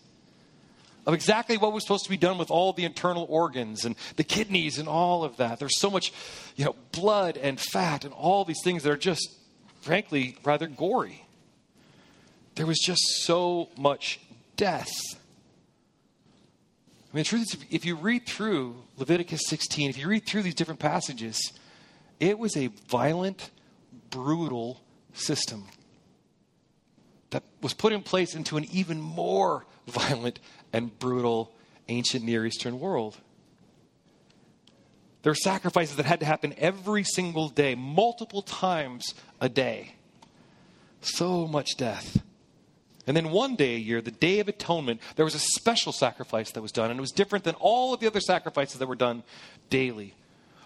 of 1.05 1.13
exactly 1.13 1.57
what 1.57 1.73
was 1.73 1.83
supposed 1.83 2.03
to 2.03 2.09
be 2.09 2.17
done 2.17 2.37
with 2.37 2.51
all 2.51 2.73
the 2.73 2.85
internal 2.85 3.25
organs 3.29 3.85
and 3.85 3.95
the 4.17 4.23
kidneys 4.23 4.77
and 4.77 4.87
all 4.87 5.23
of 5.23 5.37
that. 5.37 5.59
There's 5.59 5.79
so 5.79 5.89
much, 5.89 6.13
you 6.55 6.65
know, 6.65 6.75
blood 6.91 7.37
and 7.37 7.59
fat 7.59 8.05
and 8.05 8.13
all 8.13 8.45
these 8.45 8.61
things 8.63 8.83
that 8.83 8.91
are 8.91 8.97
just, 8.97 9.29
frankly, 9.81 10.37
rather 10.43 10.67
gory. 10.67 11.25
There 12.55 12.65
was 12.65 12.79
just 12.79 13.01
so 13.23 13.69
much 13.77 14.19
death. 14.57 14.91
I 17.11 17.15
mean, 17.15 17.23
the 17.23 17.29
truth 17.29 17.41
is, 17.41 17.57
if 17.69 17.85
you 17.85 17.95
read 17.95 18.25
through 18.25 18.83
Leviticus 18.97 19.41
16, 19.47 19.89
if 19.89 19.97
you 19.97 20.07
read 20.07 20.25
through 20.25 20.43
these 20.43 20.55
different 20.55 20.79
passages, 20.79 21.51
it 22.19 22.37
was 22.37 22.55
a 22.55 22.67
violent, 22.87 23.49
brutal 24.09 24.81
system 25.13 25.65
that 27.31 27.43
was 27.61 27.73
put 27.73 27.93
in 27.93 28.01
place 28.01 28.35
into 28.35 28.57
an 28.57 28.65
even 28.71 29.01
more 29.01 29.65
violent 29.87 30.39
and 30.71 30.97
brutal 30.99 31.51
ancient 31.87 32.23
Near 32.23 32.45
Eastern 32.45 32.79
world. 32.79 33.17
There 35.23 35.31
were 35.31 35.35
sacrifices 35.35 35.97
that 35.97 36.05
had 36.05 36.19
to 36.21 36.25
happen 36.25 36.53
every 36.57 37.03
single 37.03 37.49
day, 37.49 37.75
multiple 37.75 38.41
times 38.41 39.13
a 39.39 39.49
day. 39.49 39.95
So 41.01 41.47
much 41.47 41.77
death. 41.77 42.21
And 43.07 43.17
then 43.17 43.31
one 43.31 43.55
day 43.55 43.75
a 43.75 43.79
year, 43.79 44.01
the 44.01 44.11
Day 44.11 44.39
of 44.39 44.47
Atonement, 44.47 45.01
there 45.15 45.25
was 45.25 45.35
a 45.35 45.39
special 45.39 45.91
sacrifice 45.91 46.51
that 46.51 46.61
was 46.61 46.71
done, 46.71 46.91
and 46.91 46.99
it 46.99 47.01
was 47.01 47.11
different 47.11 47.43
than 47.43 47.55
all 47.55 47.93
of 47.93 47.99
the 47.99 48.07
other 48.07 48.19
sacrifices 48.19 48.79
that 48.79 48.87
were 48.87 48.95
done 48.95 49.23
daily. 49.69 50.13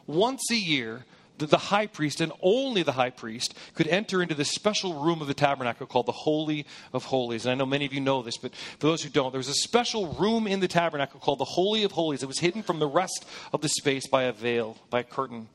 Once 0.06 0.42
a 0.52 0.56
year, 0.56 1.06
the 1.38 1.58
high 1.58 1.88
priest 1.88 2.22
and 2.22 2.32
only 2.42 2.84
the 2.84 2.94
high 2.94 3.10
priest 3.10 3.54
could 3.74 3.88
enter 3.88 4.22
into 4.22 4.36
this 4.36 4.52
special 4.52 5.04
room 5.04 5.22
of 5.22 5.28
the 5.28 5.34
tabernacle 5.34 5.88
called 5.88 6.06
the 6.06 6.12
Holy 6.12 6.66
of 6.94 7.06
Holies. 7.06 7.46
And 7.46 7.52
I 7.52 7.56
know 7.56 7.66
many 7.66 7.86
of 7.86 7.94
you 7.94 8.02
know 8.02 8.22
this, 8.22 8.38
but 8.38 8.56
for 8.80 8.88
those 8.88 9.04
who 9.04 9.10
don't, 9.10 9.32
there 9.32 9.40
was 9.40 9.50
a 9.50 9.54
special 9.54 10.14
room 10.14 10.48
in 10.48 10.60
the 10.60 10.68
tabernacle 10.68 11.20
called 11.20 11.40
the 11.40 11.46
Holy 11.46 11.84
of 11.84 11.92
Holies. 11.92 12.24
It 12.24 12.28
was 12.28 12.40
hidden 12.40 12.64
from 12.64 12.80
the 12.80 12.88
rest 12.88 13.26
of 13.54 13.62
the 13.62 13.70
space 13.70 14.08
by 14.08 14.24
a 14.24 14.32
veil, 14.32 14.78
by 14.90 15.02
a 15.02 15.04
curtain. 15.04 15.50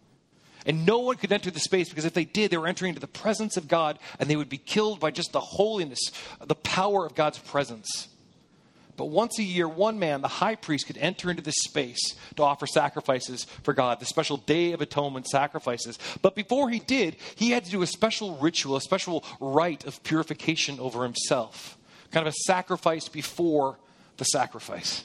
And 0.66 0.84
no 0.84 0.98
one 0.98 1.16
could 1.16 1.32
enter 1.32 1.50
the 1.50 1.60
space 1.60 1.88
because 1.88 2.04
if 2.04 2.12
they 2.12 2.26
did, 2.26 2.50
they 2.50 2.58
were 2.58 2.66
entering 2.66 2.90
into 2.90 3.00
the 3.00 3.06
presence 3.06 3.56
of 3.56 3.66
God 3.66 3.98
and 4.18 4.28
they 4.28 4.36
would 4.36 4.50
be 4.50 4.58
killed 4.58 5.00
by 5.00 5.10
just 5.10 5.32
the 5.32 5.40
holiness, 5.40 6.00
the 6.44 6.54
power 6.54 7.06
of 7.06 7.14
God's 7.14 7.38
presence. 7.38 8.09
But 8.96 9.06
once 9.06 9.38
a 9.38 9.42
year, 9.42 9.68
one 9.68 9.98
man, 9.98 10.20
the 10.20 10.28
high 10.28 10.54
priest, 10.54 10.86
could 10.86 10.98
enter 10.98 11.30
into 11.30 11.42
this 11.42 11.62
space 11.62 12.14
to 12.36 12.42
offer 12.42 12.66
sacrifices 12.66 13.44
for 13.62 13.72
God, 13.72 14.00
the 14.00 14.06
special 14.06 14.36
Day 14.36 14.72
of 14.72 14.80
Atonement 14.80 15.26
sacrifices. 15.26 15.98
But 16.22 16.34
before 16.34 16.70
he 16.70 16.80
did, 16.80 17.16
he 17.34 17.50
had 17.50 17.64
to 17.64 17.70
do 17.70 17.82
a 17.82 17.86
special 17.86 18.36
ritual, 18.36 18.76
a 18.76 18.80
special 18.80 19.24
rite 19.40 19.84
of 19.86 20.02
purification 20.02 20.78
over 20.80 21.02
himself, 21.02 21.78
kind 22.10 22.26
of 22.26 22.32
a 22.32 22.36
sacrifice 22.44 23.08
before 23.08 23.78
the 24.18 24.24
sacrifice. 24.24 25.04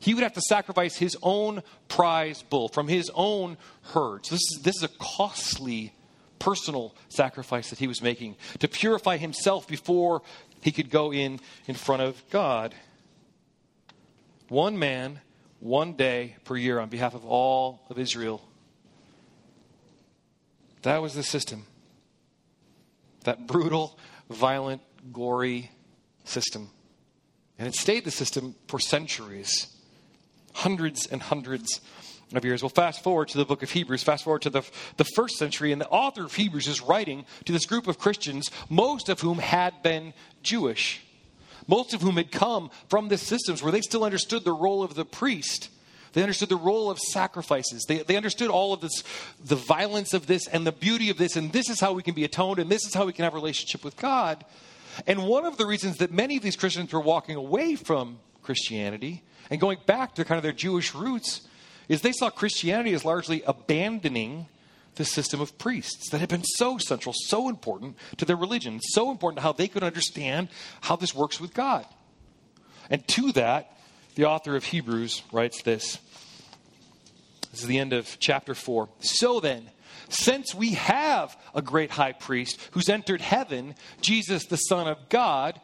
He 0.00 0.14
would 0.14 0.22
have 0.22 0.34
to 0.34 0.40
sacrifice 0.42 0.96
his 0.96 1.16
own 1.22 1.62
prize 1.88 2.42
bull 2.42 2.68
from 2.68 2.88
his 2.88 3.10
own 3.14 3.56
herd. 3.94 4.26
So 4.26 4.36
this 4.36 4.52
is, 4.52 4.62
this 4.62 4.76
is 4.76 4.82
a 4.84 4.88
costly 4.98 5.92
personal 6.38 6.94
sacrifice 7.08 7.70
that 7.70 7.80
he 7.80 7.88
was 7.88 8.00
making 8.00 8.36
to 8.60 8.68
purify 8.68 9.16
himself 9.16 9.66
before 9.66 10.22
he 10.60 10.70
could 10.70 10.90
go 10.90 11.12
in 11.12 11.40
in 11.66 11.74
front 11.74 12.02
of 12.02 12.22
God 12.30 12.74
one 14.48 14.78
man, 14.78 15.20
one 15.60 15.94
day 15.94 16.36
per 16.44 16.56
year 16.56 16.78
on 16.78 16.88
behalf 16.88 17.14
of 17.14 17.24
all 17.24 17.82
of 17.90 17.98
Israel. 17.98 18.42
That 20.82 21.02
was 21.02 21.14
the 21.14 21.22
system. 21.22 21.66
That 23.24 23.46
brutal, 23.46 23.98
violent, 24.30 24.82
gory 25.12 25.70
system. 26.24 26.70
And 27.58 27.66
it 27.66 27.74
stayed 27.74 28.04
the 28.04 28.10
system 28.10 28.54
for 28.68 28.78
centuries, 28.78 29.66
hundreds 30.54 31.06
and 31.06 31.20
hundreds 31.20 31.80
of 32.32 32.44
years. 32.44 32.62
Well, 32.62 32.68
fast 32.68 33.02
forward 33.02 33.28
to 33.28 33.38
the 33.38 33.44
book 33.44 33.62
of 33.62 33.70
Hebrews, 33.70 34.02
fast 34.02 34.24
forward 34.24 34.42
to 34.42 34.50
the, 34.50 34.62
the 34.96 35.04
first 35.04 35.36
century, 35.38 35.72
and 35.72 35.80
the 35.80 35.88
author 35.88 36.24
of 36.24 36.34
Hebrews 36.34 36.68
is 36.68 36.80
writing 36.80 37.24
to 37.46 37.52
this 37.52 37.66
group 37.66 37.88
of 37.88 37.98
Christians, 37.98 38.50
most 38.68 39.08
of 39.08 39.20
whom 39.20 39.38
had 39.38 39.82
been 39.82 40.12
Jewish 40.42 41.02
most 41.68 41.94
of 41.94 42.02
whom 42.02 42.16
had 42.16 42.32
come 42.32 42.70
from 42.88 43.08
the 43.08 43.18
systems 43.18 43.62
where 43.62 43.70
they 43.70 43.80
still 43.80 44.02
understood 44.02 44.44
the 44.44 44.52
role 44.52 44.82
of 44.82 44.94
the 44.94 45.04
priest. 45.04 45.70
They 46.14 46.22
understood 46.22 46.48
the 46.48 46.56
role 46.56 46.90
of 46.90 46.98
sacrifices. 46.98 47.84
They, 47.86 47.98
they 47.98 48.16
understood 48.16 48.48
all 48.48 48.72
of 48.72 48.80
this, 48.80 49.04
the 49.44 49.54
violence 49.54 50.14
of 50.14 50.26
this 50.26 50.48
and 50.48 50.66
the 50.66 50.72
beauty 50.72 51.10
of 51.10 51.18
this, 51.18 51.36
and 51.36 51.52
this 51.52 51.68
is 51.68 51.78
how 51.78 51.92
we 51.92 52.02
can 52.02 52.14
be 52.14 52.24
atoned, 52.24 52.58
and 52.58 52.70
this 52.70 52.84
is 52.86 52.94
how 52.94 53.04
we 53.04 53.12
can 53.12 53.24
have 53.24 53.34
a 53.34 53.36
relationship 53.36 53.84
with 53.84 53.96
God. 53.96 54.44
And 55.06 55.26
one 55.26 55.44
of 55.44 55.58
the 55.58 55.66
reasons 55.66 55.98
that 55.98 56.10
many 56.10 56.36
of 56.36 56.42
these 56.42 56.56
Christians 56.56 56.92
were 56.92 57.00
walking 57.00 57.36
away 57.36 57.76
from 57.76 58.18
Christianity 58.42 59.22
and 59.50 59.60
going 59.60 59.78
back 59.86 60.14
to 60.14 60.24
kind 60.24 60.38
of 60.38 60.42
their 60.42 60.52
Jewish 60.52 60.94
roots 60.94 61.42
is 61.88 62.02
they 62.02 62.12
saw 62.12 62.30
Christianity 62.30 62.92
as 62.94 63.04
largely 63.04 63.42
abandoning 63.46 64.46
the 64.98 65.04
system 65.04 65.40
of 65.40 65.56
priests 65.56 66.10
that 66.10 66.18
had 66.18 66.28
been 66.28 66.44
so 66.44 66.76
central, 66.76 67.14
so 67.16 67.48
important 67.48 67.96
to 68.18 68.24
their 68.24 68.36
religion, 68.36 68.80
so 68.80 69.10
important 69.10 69.38
to 69.38 69.42
how 69.42 69.52
they 69.52 69.68
could 69.68 69.82
understand 69.82 70.48
how 70.82 70.96
this 70.96 71.14
works 71.14 71.40
with 71.40 71.54
God. 71.54 71.86
And 72.90 73.06
to 73.08 73.32
that, 73.32 73.78
the 74.14 74.26
author 74.26 74.56
of 74.56 74.64
Hebrews 74.64 75.22
writes 75.32 75.62
this. 75.62 75.98
This 77.50 77.62
is 77.62 77.66
the 77.66 77.78
end 77.78 77.92
of 77.92 78.18
chapter 78.18 78.54
4. 78.54 78.88
So 79.00 79.40
then, 79.40 79.70
since 80.08 80.54
we 80.54 80.72
have 80.72 81.36
a 81.54 81.62
great 81.62 81.90
high 81.90 82.12
priest 82.12 82.60
who's 82.72 82.88
entered 82.88 83.20
heaven, 83.20 83.74
Jesus, 84.00 84.46
the 84.46 84.56
Son 84.56 84.88
of 84.88 85.08
God, 85.08 85.60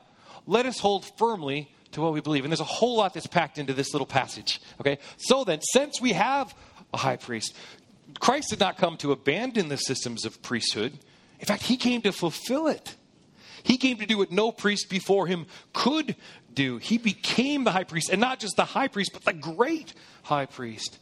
let 0.47 0.67
us 0.67 0.79
hold 0.79 1.05
firmly 1.19 1.71
to 1.93 2.01
what 2.01 2.13
we 2.13 2.21
believe. 2.21 2.45
And 2.45 2.53
there's 2.53 2.61
a 2.61 2.65
whole 2.65 2.97
lot 2.97 3.15
that's 3.15 3.27
packed 3.27 3.59
into 3.59 3.73
this 3.73 3.93
little 3.93 4.07
passage. 4.07 4.61
Okay? 4.81 4.99
So 5.17 5.45
then, 5.45 5.61
since 5.61 6.01
we 6.01 6.13
have 6.13 6.55
a 6.93 6.97
high 6.97 7.17
priest, 7.17 7.57
Christ 8.21 8.51
did 8.51 8.61
not 8.61 8.79
come 8.79 8.97
to 8.99 9.13
abandon 9.13 9.69
the 9.69 9.77
systems 9.77 10.25
of 10.25 10.43
priesthood. 10.43 10.99
In 11.41 11.47
fact, 11.47 11.65
he 11.65 11.77
came 11.77 12.03
to 12.03 12.13
fulfill 12.13 12.69
it. 12.69 12.97
He 13.63 13.77
came 13.77 13.97
to 13.97 14.07
do 14.07 14.19
what 14.19 14.31
no 14.31 14.53
priest 14.53 14.91
before 14.91 15.27
him 15.27 15.47
could 15.73 16.17
do. 16.53 16.77
He 16.79 16.99
became 16.99 17.65
the 17.65 17.73
high 17.73 17.85
priest, 17.85 18.11
and 18.11 18.21
not 18.21 18.39
just 18.39 18.57
the 18.57 18.65
high 18.65 18.89
priest, 18.89 19.11
but 19.13 19.25
the 19.25 19.33
great 19.33 19.95
high 20.23 20.47
priest. 20.47 20.99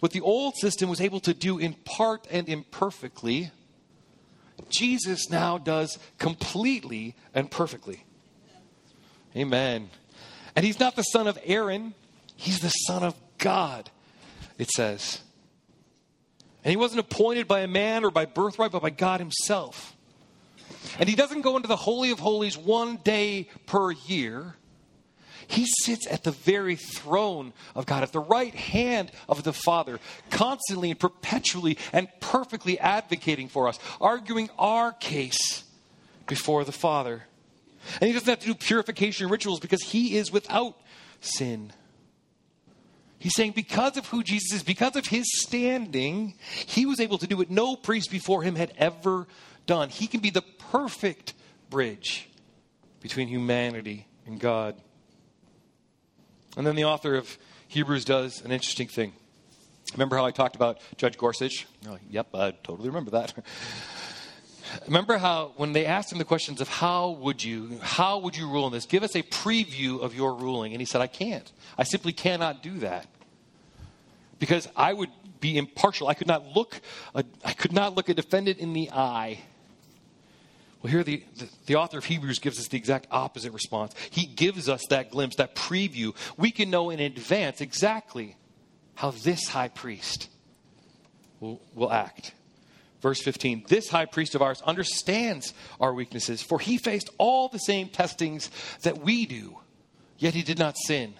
What 0.00 0.12
the 0.12 0.20
old 0.20 0.56
system 0.56 0.88
was 0.88 1.00
able 1.00 1.20
to 1.20 1.34
do 1.34 1.58
in 1.58 1.74
part 1.74 2.26
and 2.30 2.48
imperfectly, 2.48 3.50
Jesus 4.68 5.30
now 5.30 5.58
does 5.58 5.98
completely 6.18 7.14
and 7.34 7.50
perfectly. 7.50 8.04
Amen. 9.36 9.90
And 10.54 10.64
he's 10.64 10.80
not 10.80 10.96
the 10.96 11.02
son 11.02 11.26
of 11.26 11.38
Aaron, 11.44 11.94
he's 12.36 12.60
the 12.60 12.70
son 12.70 13.02
of 13.02 13.14
God, 13.38 13.90
it 14.58 14.70
says. 14.70 15.20
And 16.66 16.72
he 16.72 16.76
wasn't 16.76 16.98
appointed 16.98 17.46
by 17.46 17.60
a 17.60 17.68
man 17.68 18.04
or 18.04 18.10
by 18.10 18.24
birthright, 18.24 18.72
but 18.72 18.82
by 18.82 18.90
God 18.90 19.20
himself. 19.20 19.96
And 20.98 21.08
he 21.08 21.14
doesn't 21.14 21.42
go 21.42 21.54
into 21.54 21.68
the 21.68 21.76
Holy 21.76 22.10
of 22.10 22.18
Holies 22.18 22.58
one 22.58 22.96
day 22.96 23.48
per 23.66 23.92
year. 23.92 24.56
He 25.46 25.64
sits 25.84 26.08
at 26.08 26.24
the 26.24 26.32
very 26.32 26.74
throne 26.74 27.52
of 27.76 27.86
God, 27.86 28.02
at 28.02 28.10
the 28.10 28.18
right 28.18 28.52
hand 28.52 29.12
of 29.28 29.44
the 29.44 29.52
Father, 29.52 30.00
constantly 30.30 30.90
and 30.90 30.98
perpetually 30.98 31.78
and 31.92 32.08
perfectly 32.18 32.80
advocating 32.80 33.46
for 33.46 33.68
us, 33.68 33.78
arguing 34.00 34.50
our 34.58 34.90
case 34.90 35.62
before 36.26 36.64
the 36.64 36.72
Father. 36.72 37.26
And 38.00 38.08
he 38.08 38.12
doesn't 38.12 38.28
have 38.28 38.40
to 38.40 38.46
do 38.46 38.54
purification 38.56 39.28
rituals 39.28 39.60
because 39.60 39.82
he 39.82 40.16
is 40.16 40.32
without 40.32 40.74
sin. 41.20 41.72
He's 43.18 43.34
saying 43.34 43.52
because 43.52 43.96
of 43.96 44.06
who 44.06 44.22
Jesus 44.22 44.52
is, 44.52 44.62
because 44.62 44.94
of 44.96 45.06
his 45.06 45.24
standing, 45.40 46.34
he 46.66 46.86
was 46.86 47.00
able 47.00 47.18
to 47.18 47.26
do 47.26 47.38
what 47.38 47.50
no 47.50 47.76
priest 47.76 48.10
before 48.10 48.42
him 48.42 48.54
had 48.54 48.72
ever 48.76 49.26
done. 49.66 49.88
He 49.88 50.06
can 50.06 50.20
be 50.20 50.30
the 50.30 50.42
perfect 50.42 51.34
bridge 51.70 52.28
between 53.00 53.28
humanity 53.28 54.06
and 54.26 54.38
God. 54.38 54.76
And 56.56 56.66
then 56.66 56.74
the 56.74 56.84
author 56.84 57.14
of 57.14 57.38
Hebrews 57.68 58.04
does 58.04 58.42
an 58.42 58.50
interesting 58.50 58.88
thing. 58.88 59.12
Remember 59.92 60.16
how 60.16 60.24
I 60.26 60.30
talked 60.30 60.56
about 60.56 60.80
Judge 60.96 61.16
Gorsuch? 61.16 61.66
Oh, 61.88 61.98
yep, 62.10 62.28
I 62.34 62.50
totally 62.50 62.88
remember 62.88 63.12
that. 63.12 63.32
Remember 64.86 65.18
how 65.18 65.52
when 65.56 65.72
they 65.72 65.86
asked 65.86 66.12
him 66.12 66.18
the 66.18 66.24
questions 66.24 66.60
of 66.60 66.68
how 66.68 67.10
would 67.10 67.42
you 67.42 67.78
how 67.82 68.18
would 68.18 68.36
you 68.36 68.48
rule 68.48 68.66
in 68.66 68.72
this? 68.72 68.86
Give 68.86 69.02
us 69.02 69.14
a 69.14 69.22
preview 69.22 70.00
of 70.00 70.14
your 70.14 70.34
ruling. 70.34 70.72
And 70.72 70.80
he 70.80 70.86
said, 70.86 71.00
I 71.00 71.06
can't. 71.06 71.50
I 71.78 71.84
simply 71.84 72.12
cannot 72.12 72.62
do 72.62 72.78
that. 72.78 73.06
Because 74.38 74.68
I 74.76 74.92
would 74.92 75.10
be 75.40 75.56
impartial. 75.56 76.08
I 76.08 76.14
could 76.14 76.26
not 76.26 76.56
look 76.56 76.80
a, 77.14 77.24
I 77.44 77.52
could 77.52 77.72
not 77.72 77.94
look 77.94 78.08
a 78.08 78.14
defendant 78.14 78.58
in 78.58 78.72
the 78.72 78.90
eye. 78.90 79.40
Well, 80.82 80.90
here 80.90 81.02
the, 81.02 81.24
the, 81.36 81.48
the 81.66 81.76
author 81.76 81.98
of 81.98 82.04
Hebrews 82.04 82.38
gives 82.38 82.58
us 82.58 82.68
the 82.68 82.76
exact 82.76 83.06
opposite 83.10 83.52
response. 83.52 83.94
He 84.10 84.26
gives 84.26 84.68
us 84.68 84.82
that 84.90 85.10
glimpse, 85.10 85.36
that 85.36 85.54
preview. 85.54 86.14
We 86.36 86.50
can 86.50 86.70
know 86.70 86.90
in 86.90 87.00
advance 87.00 87.60
exactly 87.60 88.36
how 88.94 89.10
this 89.10 89.48
high 89.48 89.68
priest 89.68 90.28
will, 91.40 91.60
will 91.74 91.92
act. 91.92 92.32
Verse 93.06 93.22
15 93.22 93.66
This 93.68 93.88
high 93.88 94.06
priest 94.06 94.34
of 94.34 94.42
ours 94.42 94.60
understands 94.62 95.54
our 95.78 95.94
weaknesses, 95.94 96.42
for 96.42 96.58
he 96.58 96.76
faced 96.76 97.08
all 97.18 97.46
the 97.46 97.60
same 97.60 97.88
testings 97.88 98.50
that 98.82 98.98
we 98.98 99.26
do, 99.26 99.56
yet 100.18 100.34
he 100.34 100.42
did 100.42 100.58
not 100.58 100.76
sin. 100.76 101.14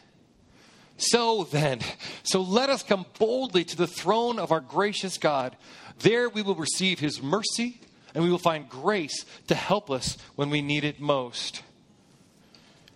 So 0.97 1.45
then, 1.45 1.78
so 2.25 2.40
let 2.43 2.71
us 2.71 2.83
come 2.83 3.07
boldly 3.21 3.62
to 3.62 3.76
the 3.76 3.87
throne 3.87 4.40
of 4.40 4.50
our 4.50 4.59
gracious 4.59 5.16
God. 5.16 5.55
There 6.00 6.28
we 6.28 6.43
will 6.43 6.57
receive 6.57 6.99
his 6.99 7.23
mercy 7.23 7.81
and 8.16 8.25
we 8.25 8.31
will 8.31 8.38
find 8.38 8.69
grace 8.69 9.25
to 9.47 9.55
help 9.55 9.88
us 9.88 10.19
when 10.35 10.50
we 10.50 10.62
need 10.62 10.83
it 10.83 10.99
most. 10.99 11.62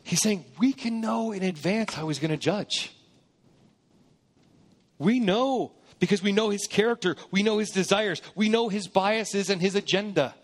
He's 0.03 0.21
saying 0.21 0.45
we 0.59 0.73
can 0.73 1.01
know 1.01 1.31
in 1.31 1.45
advance 1.45 1.95
how 1.95 2.09
he's 2.09 2.19
going 2.19 2.33
to 2.33 2.37
judge. 2.37 2.93
We 4.99 5.21
know 5.21 5.75
because 6.01 6.23
we 6.23 6.33
know 6.33 6.51
his 6.51 6.67
character, 6.67 7.17
we 7.31 7.45
know 7.45 7.59
his 7.59 7.71
desires, 7.71 8.21
we 8.35 8.49
know 8.49 8.69
his 8.69 8.89
biases 8.89 9.51
and 9.51 9.61
his 9.61 9.77
agenda. 9.77 10.35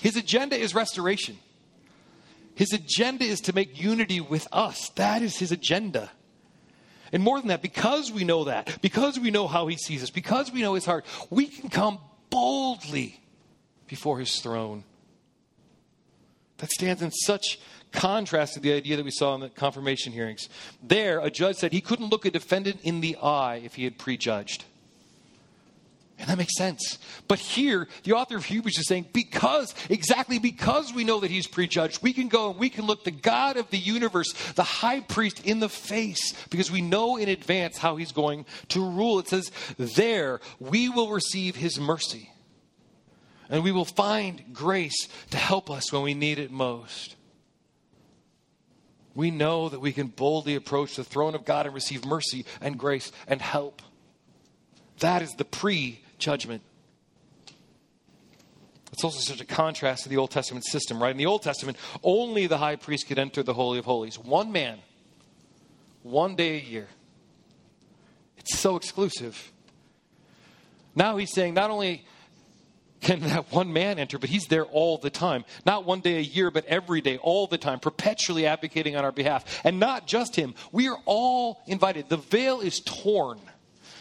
His 0.00 0.16
agenda 0.16 0.56
is 0.56 0.74
restoration. 0.74 1.38
His 2.54 2.72
agenda 2.72 3.24
is 3.24 3.40
to 3.42 3.54
make 3.54 3.80
unity 3.80 4.20
with 4.20 4.48
us. 4.50 4.88
That 4.96 5.22
is 5.22 5.36
his 5.36 5.52
agenda. 5.52 6.10
And 7.12 7.22
more 7.22 7.38
than 7.38 7.48
that, 7.48 7.62
because 7.62 8.10
we 8.10 8.24
know 8.24 8.44
that, 8.44 8.80
because 8.82 9.18
we 9.18 9.30
know 9.30 9.46
how 9.46 9.66
he 9.68 9.76
sees 9.76 10.02
us, 10.02 10.10
because 10.10 10.52
we 10.52 10.62
know 10.62 10.74
his 10.74 10.84
heart, 10.84 11.04
we 11.30 11.46
can 11.46 11.68
come 11.70 11.98
boldly 12.30 13.20
before 13.86 14.18
his 14.18 14.40
throne. 14.40 14.84
That 16.58 16.70
stands 16.70 17.00
in 17.02 17.12
such 17.12 17.60
contrast 17.92 18.54
to 18.54 18.60
the 18.60 18.72
idea 18.72 18.96
that 18.96 19.04
we 19.04 19.10
saw 19.10 19.34
in 19.34 19.40
the 19.40 19.48
confirmation 19.48 20.12
hearings. 20.12 20.48
There, 20.82 21.20
a 21.20 21.30
judge 21.30 21.56
said 21.56 21.72
he 21.72 21.80
couldn't 21.80 22.10
look 22.10 22.26
a 22.26 22.30
defendant 22.30 22.80
in 22.82 23.00
the 23.00 23.16
eye 23.16 23.62
if 23.64 23.76
he 23.76 23.84
had 23.84 23.98
prejudged. 23.98 24.64
And 26.18 26.28
that 26.28 26.38
makes 26.38 26.56
sense. 26.56 26.98
But 27.28 27.38
here, 27.38 27.86
the 28.02 28.14
author 28.14 28.36
of 28.36 28.44
Hebrews 28.44 28.78
is 28.78 28.88
saying, 28.88 29.06
because, 29.12 29.72
exactly 29.88 30.40
because 30.40 30.92
we 30.92 31.04
know 31.04 31.20
that 31.20 31.30
he's 31.30 31.46
prejudged, 31.46 32.02
we 32.02 32.12
can 32.12 32.26
go 32.26 32.50
and 32.50 32.58
we 32.58 32.70
can 32.70 32.86
look 32.86 33.04
the 33.04 33.12
God 33.12 33.56
of 33.56 33.70
the 33.70 33.78
universe, 33.78 34.32
the 34.54 34.64
high 34.64 35.00
priest, 35.00 35.46
in 35.46 35.60
the 35.60 35.68
face, 35.68 36.34
because 36.50 36.72
we 36.72 36.80
know 36.80 37.16
in 37.16 37.28
advance 37.28 37.78
how 37.78 37.96
he's 37.96 38.10
going 38.10 38.46
to 38.68 38.84
rule. 38.84 39.20
It 39.20 39.28
says, 39.28 39.52
there 39.78 40.40
we 40.58 40.88
will 40.88 41.10
receive 41.10 41.54
his 41.54 41.78
mercy. 41.78 42.30
And 43.48 43.62
we 43.62 43.72
will 43.72 43.84
find 43.84 44.52
grace 44.52 45.08
to 45.30 45.36
help 45.36 45.70
us 45.70 45.92
when 45.92 46.02
we 46.02 46.14
need 46.14 46.38
it 46.38 46.50
most. 46.50 47.14
We 49.14 49.30
know 49.30 49.68
that 49.68 49.80
we 49.80 49.92
can 49.92 50.08
boldly 50.08 50.54
approach 50.54 50.96
the 50.96 51.04
throne 51.04 51.34
of 51.34 51.44
God 51.44 51.66
and 51.66 51.74
receive 51.74 52.04
mercy 52.04 52.44
and 52.60 52.76
grace 52.76 53.10
and 53.26 53.40
help. 53.40 53.82
That 54.98 55.22
is 55.22 55.34
the 55.34 55.44
pre 55.44 56.00
judgment. 56.18 56.62
It's 58.92 59.04
also 59.04 59.20
such 59.20 59.40
a 59.40 59.44
contrast 59.44 60.04
to 60.04 60.08
the 60.08 60.16
Old 60.16 60.30
Testament 60.30 60.64
system, 60.64 61.00
right? 61.00 61.10
In 61.10 61.16
the 61.16 61.26
Old 61.26 61.42
Testament, 61.42 61.76
only 62.02 62.46
the 62.46 62.58
high 62.58 62.76
priest 62.76 63.06
could 63.06 63.18
enter 63.18 63.42
the 63.42 63.54
Holy 63.54 63.78
of 63.78 63.84
Holies. 63.84 64.18
One 64.18 64.50
man, 64.50 64.78
one 66.02 66.34
day 66.34 66.56
a 66.56 66.60
year. 66.60 66.88
It's 68.38 68.58
so 68.58 68.76
exclusive. 68.76 69.52
Now 70.94 71.16
he's 71.16 71.32
saying 71.32 71.54
not 71.54 71.70
only 71.70 72.04
can 73.00 73.20
that 73.28 73.52
one 73.52 73.72
man 73.72 73.98
enter, 73.98 74.18
but 74.18 74.30
he's 74.30 74.46
there 74.46 74.64
all 74.64 74.98
the 74.98 75.10
time. 75.10 75.44
Not 75.64 75.84
one 75.84 76.00
day 76.00 76.16
a 76.16 76.22
year, 76.22 76.50
but 76.50 76.64
every 76.64 77.00
day, 77.00 77.18
all 77.18 77.46
the 77.46 77.58
time, 77.58 77.78
perpetually 77.78 78.46
advocating 78.46 78.96
on 78.96 79.04
our 79.04 79.12
behalf. 79.12 79.60
And 79.64 79.78
not 79.78 80.06
just 80.06 80.34
him, 80.34 80.54
we 80.72 80.88
are 80.88 80.98
all 81.04 81.62
invited. 81.66 82.08
The 82.08 82.16
veil 82.16 82.60
is 82.60 82.80
torn 82.80 83.38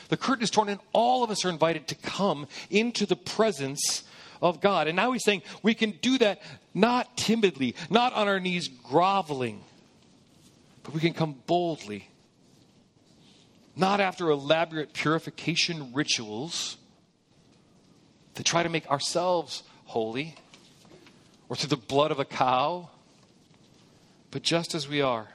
the 0.10 0.18
curtain 0.18 0.44
is 0.44 0.50
torn, 0.50 0.70
and 0.70 0.80
all 0.94 1.24
of 1.24 1.32
us 1.32 1.44
are 1.46 1.50
invited 1.50 1.88
to 1.90 1.96
come 1.96 2.48
into 2.70 3.06
the 3.06 3.16
presence 3.16 4.04
of 4.42 4.62
God. 4.62 4.88
And 4.88 4.96
now 4.96 5.12
he's 5.12 5.24
saying 5.24 5.42
we 5.64 5.74
can 5.74 5.92
do 5.92 6.18
that 6.20 6.42
not 6.74 7.18
timidly, 7.18 7.76
not 7.90 8.14
on 8.14 8.28
our 8.28 8.40
knees 8.40 8.68
groveling, 8.68 9.64
but 10.84 10.94
we 10.94 11.00
can 11.00 11.14
come 11.14 11.36
boldly. 11.46 12.10
Not 13.76 14.00
after 14.00 14.30
elaborate 14.30 14.94
purification 14.94 15.92
rituals 15.94 16.78
to 18.36 18.44
try 18.44 18.64
to 18.64 18.70
make 18.70 18.90
ourselves 18.90 19.64
holy 19.86 20.36
or 21.50 21.56
through 21.56 21.70
the 21.70 21.78
blood 21.78 22.12
of 22.12 22.20
a 22.20 22.26
cow, 22.26 22.90
but 24.32 24.42
just 24.42 24.74
as 24.74 24.88
we 24.88 25.02
are. 25.02 25.28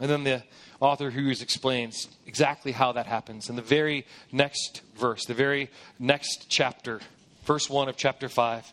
And 0.00 0.10
then 0.10 0.24
the 0.24 0.42
author 0.80 1.10
Hebrews 1.10 1.42
explains 1.42 2.08
exactly 2.26 2.72
how 2.72 2.92
that 2.92 3.06
happens 3.06 3.48
in 3.48 3.56
the 3.56 3.62
very 3.62 4.06
next 4.32 4.82
verse, 4.96 5.24
the 5.24 5.34
very 5.34 5.70
next 5.98 6.46
chapter, 6.48 7.00
verse 7.44 7.70
1 7.70 7.88
of 7.88 7.96
chapter 7.96 8.28
5. 8.28 8.72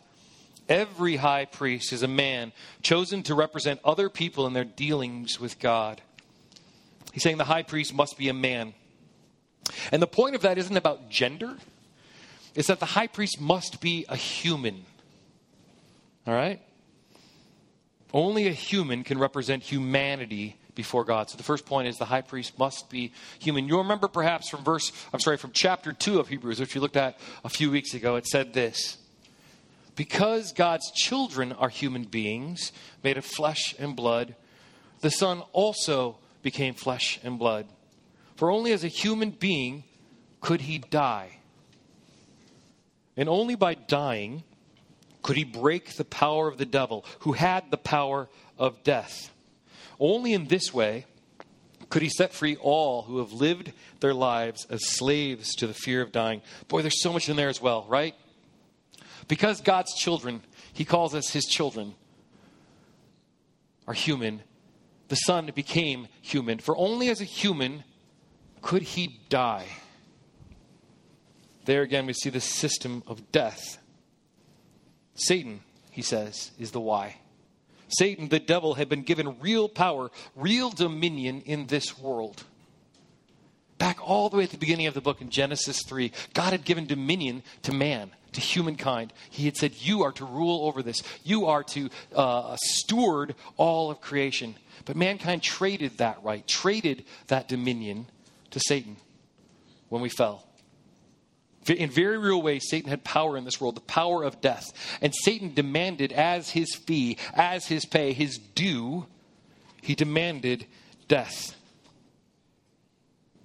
Every 0.68 1.16
high 1.16 1.44
priest 1.44 1.92
is 1.92 2.02
a 2.02 2.08
man 2.08 2.52
chosen 2.82 3.22
to 3.24 3.34
represent 3.34 3.80
other 3.84 4.08
people 4.08 4.46
in 4.46 4.52
their 4.52 4.64
dealings 4.64 5.38
with 5.38 5.58
God. 5.58 6.00
He's 7.12 7.22
saying 7.22 7.38
the 7.38 7.44
high 7.44 7.62
priest 7.62 7.94
must 7.94 8.16
be 8.18 8.28
a 8.28 8.34
man. 8.34 8.74
And 9.92 10.02
the 10.02 10.06
point 10.06 10.34
of 10.34 10.42
that 10.42 10.58
isn't 10.58 10.76
about 10.76 11.10
gender, 11.10 11.56
it's 12.54 12.68
that 12.68 12.80
the 12.80 12.86
high 12.86 13.06
priest 13.06 13.40
must 13.40 13.80
be 13.80 14.04
a 14.08 14.16
human. 14.16 14.84
All 16.26 16.34
right? 16.34 16.60
Only 18.12 18.46
a 18.46 18.52
human 18.52 19.04
can 19.04 19.18
represent 19.18 19.62
humanity 19.62 20.56
before 20.74 21.04
God. 21.04 21.30
So 21.30 21.36
the 21.36 21.42
first 21.42 21.66
point 21.66 21.88
is 21.88 21.98
the 21.98 22.04
high 22.04 22.20
priest 22.20 22.58
must 22.58 22.90
be 22.90 23.12
human. 23.38 23.68
You'll 23.68 23.82
remember 23.82 24.08
perhaps 24.08 24.48
from 24.48 24.64
verse, 24.64 24.92
I'm 25.12 25.20
sorry, 25.20 25.36
from 25.36 25.52
chapter 25.52 25.92
2 25.92 26.20
of 26.20 26.28
Hebrews, 26.28 26.60
which 26.60 26.74
we 26.74 26.80
looked 26.80 26.96
at 26.96 27.18
a 27.44 27.48
few 27.48 27.70
weeks 27.70 27.94
ago, 27.94 28.16
it 28.16 28.26
said 28.26 28.52
this 28.54 28.98
Because 29.96 30.52
God's 30.52 30.90
children 30.92 31.52
are 31.52 31.68
human 31.68 32.04
beings 32.04 32.72
made 33.02 33.18
of 33.18 33.24
flesh 33.24 33.74
and 33.78 33.96
blood, 33.96 34.34
the 35.00 35.10
Son 35.10 35.42
also 35.52 36.18
became 36.42 36.74
flesh 36.74 37.20
and 37.22 37.38
blood. 37.38 37.66
For 38.36 38.50
only 38.50 38.72
as 38.72 38.84
a 38.84 38.88
human 38.88 39.30
being 39.30 39.84
could 40.40 40.62
he 40.62 40.78
die. 40.78 41.38
And 43.16 43.28
only 43.28 43.54
by 43.54 43.74
dying 43.74 44.42
could 45.22 45.36
he 45.36 45.44
break 45.44 45.94
the 45.94 46.04
power 46.04 46.48
of 46.48 46.58
the 46.58 46.66
devil, 46.66 47.04
who 47.20 47.32
had 47.32 47.70
the 47.70 47.78
power 47.78 48.28
of 48.58 48.82
death. 48.84 49.33
Only 49.98 50.32
in 50.32 50.46
this 50.46 50.72
way 50.72 51.06
could 51.88 52.02
he 52.02 52.08
set 52.08 52.32
free 52.32 52.56
all 52.56 53.02
who 53.02 53.18
have 53.18 53.32
lived 53.32 53.72
their 54.00 54.14
lives 54.14 54.66
as 54.70 54.84
slaves 54.84 55.54
to 55.56 55.66
the 55.66 55.74
fear 55.74 56.02
of 56.02 56.12
dying. 56.12 56.42
Boy, 56.68 56.82
there's 56.82 57.02
so 57.02 57.12
much 57.12 57.28
in 57.28 57.36
there 57.36 57.48
as 57.48 57.60
well, 57.60 57.86
right? 57.88 58.14
Because 59.28 59.60
God's 59.60 59.94
children, 59.94 60.42
he 60.72 60.84
calls 60.84 61.14
us 61.14 61.30
his 61.30 61.44
children, 61.44 61.94
are 63.86 63.94
human, 63.94 64.42
the 65.08 65.16
Son 65.16 65.50
became 65.54 66.08
human. 66.20 66.58
For 66.58 66.76
only 66.76 67.08
as 67.08 67.20
a 67.20 67.24
human 67.24 67.84
could 68.62 68.82
he 68.82 69.20
die. 69.28 69.66
There 71.66 71.82
again, 71.82 72.06
we 72.06 72.12
see 72.12 72.30
the 72.30 72.40
system 72.40 73.02
of 73.06 73.30
death. 73.30 73.78
Satan, 75.14 75.60
he 75.90 76.02
says, 76.02 76.50
is 76.58 76.72
the 76.72 76.80
why. 76.80 77.16
Satan, 77.88 78.28
the 78.28 78.40
devil, 78.40 78.74
had 78.74 78.88
been 78.88 79.02
given 79.02 79.40
real 79.40 79.68
power, 79.68 80.10
real 80.34 80.70
dominion 80.70 81.42
in 81.42 81.66
this 81.66 81.98
world. 81.98 82.44
Back 83.78 83.98
all 84.08 84.28
the 84.28 84.36
way 84.36 84.44
at 84.44 84.50
the 84.50 84.58
beginning 84.58 84.86
of 84.86 84.94
the 84.94 85.00
book 85.00 85.20
in 85.20 85.30
Genesis 85.30 85.82
3, 85.86 86.12
God 86.32 86.52
had 86.52 86.64
given 86.64 86.86
dominion 86.86 87.42
to 87.62 87.72
man, 87.72 88.10
to 88.32 88.40
humankind. 88.40 89.12
He 89.30 89.44
had 89.46 89.56
said, 89.56 89.74
You 89.74 90.02
are 90.04 90.12
to 90.12 90.24
rule 90.24 90.66
over 90.66 90.82
this, 90.82 91.02
you 91.24 91.46
are 91.46 91.62
to 91.64 91.90
uh, 92.14 92.56
steward 92.60 93.34
all 93.56 93.90
of 93.90 94.00
creation. 94.00 94.54
But 94.84 94.96
mankind 94.96 95.42
traded 95.42 95.98
that 95.98 96.22
right, 96.22 96.46
traded 96.46 97.04
that 97.28 97.48
dominion 97.48 98.06
to 98.50 98.60
Satan 98.60 98.96
when 99.88 100.02
we 100.02 100.08
fell. 100.08 100.46
In 101.70 101.90
very 101.90 102.18
real 102.18 102.42
ways, 102.42 102.68
Satan 102.68 102.90
had 102.90 103.04
power 103.04 103.36
in 103.36 103.44
this 103.44 103.60
world, 103.60 103.74
the 103.74 103.80
power 103.80 104.22
of 104.22 104.40
death. 104.40 104.72
And 105.00 105.14
Satan 105.14 105.54
demanded 105.54 106.12
as 106.12 106.50
his 106.50 106.74
fee, 106.74 107.16
as 107.34 107.66
his 107.66 107.86
pay, 107.86 108.12
his 108.12 108.38
due, 108.38 109.06
he 109.80 109.94
demanded 109.94 110.66
death. 111.08 111.56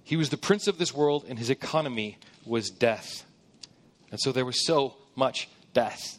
He 0.04 0.16
was 0.16 0.30
the 0.30 0.36
prince 0.36 0.66
of 0.66 0.78
this 0.78 0.94
world, 0.94 1.24
and 1.28 1.38
his 1.38 1.50
economy 1.50 2.18
was 2.44 2.68
death. 2.68 3.24
And 4.10 4.18
so 4.20 4.32
there 4.32 4.44
was 4.44 4.66
so 4.66 4.96
much 5.14 5.48
death. 5.72 6.18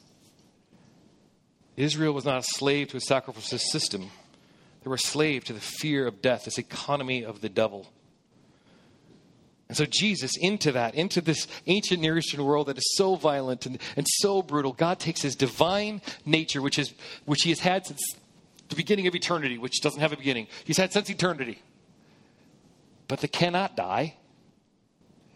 Israel 1.75 2.13
was 2.13 2.25
not 2.25 2.39
a 2.39 2.43
slave 2.43 2.89
to 2.89 2.98
a 2.98 3.01
sacrificial 3.01 3.58
system, 3.58 4.12
they 4.84 4.89
were 4.89 4.96
a 4.96 5.00
slave 5.00 5.43
to 5.46 5.53
the 5.53 5.60
fear 5.60 6.08
of 6.08 6.22
death, 6.22 6.46
this 6.46 6.58
economy 6.58 7.24
of 7.24 7.41
the 7.41 7.50
devil. 7.50 7.91
And 9.72 9.78
so, 9.78 9.86
Jesus, 9.86 10.36
into 10.36 10.74
that, 10.74 10.96
into 10.96 11.22
this 11.22 11.48
ancient 11.66 12.01
Near 12.01 12.18
Eastern 12.18 12.44
world 12.44 12.68
that 12.68 12.78
is 12.78 12.84
so 12.98 13.16
violent 13.16 13.66
and, 13.66 13.78
and 13.96 14.06
so 14.06 14.42
brutal, 14.42 14.74
God 14.74 15.00
takes 15.00 15.22
his 15.22 15.34
divine 15.34 16.01
nature, 16.25 16.62
which, 16.62 16.78
is, 16.78 16.94
which 17.24 17.44
he 17.44 17.51
has 17.51 17.62
had 17.62 17.86
since 17.86 18.01
the 18.68 18.75
beginning 18.75 19.08
of 19.08 19.16
eternity, 19.16 19.58
which 19.58 19.80
doesn't 19.80 20.01
have 20.01 20.12
a 20.12 20.18
beginning. 20.18 20.48
He's 20.66 20.75
had 20.75 20.92
since 20.92 21.10
eternity, 21.10 21.62
but 23.08 23.22
that 23.22 23.32
cannot 23.32 23.78
die. 23.78 24.16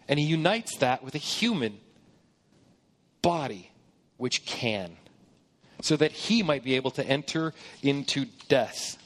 And 0.09 0.19
he 0.19 0.25
unites 0.25 0.79
that 0.79 1.01
with 1.01 1.15
a 1.15 1.17
human 1.17 1.79
body, 3.21 3.71
which 4.17 4.45
can, 4.45 4.97
so 5.79 5.95
that 5.95 6.11
he 6.11 6.43
might 6.43 6.65
be 6.65 6.75
able 6.75 6.91
to 6.91 7.05
enter 7.07 7.53
into 7.81 8.25
death. 8.49 8.97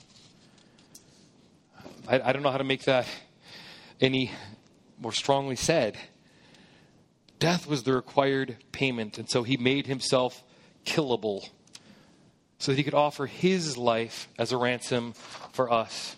I, 2.08 2.20
I 2.20 2.34
don't 2.34 2.42
know 2.42 2.50
how 2.50 2.58
to 2.58 2.64
make 2.64 2.86
that 2.86 3.06
any 4.02 4.32
more 5.00 5.12
strongly 5.12 5.56
said, 5.56 5.98
death 7.39 7.68
was 7.68 7.84
the 7.84 7.94
required 7.94 8.58
payment, 8.72 9.18
and 9.18 9.29
so 9.29 9.44
he 9.44 9.58
made 9.58 9.88
himself 9.88 10.44
killable 10.86 11.50
so 12.58 12.72
that 12.72 12.77
he 12.77 12.84
could 12.84 12.94
offer 12.94 13.25
his 13.25 13.77
life 13.77 14.27
as 14.38 14.51
a 14.51 14.58
ransom 14.58 15.13
for 15.13 15.72
us. 15.72 16.15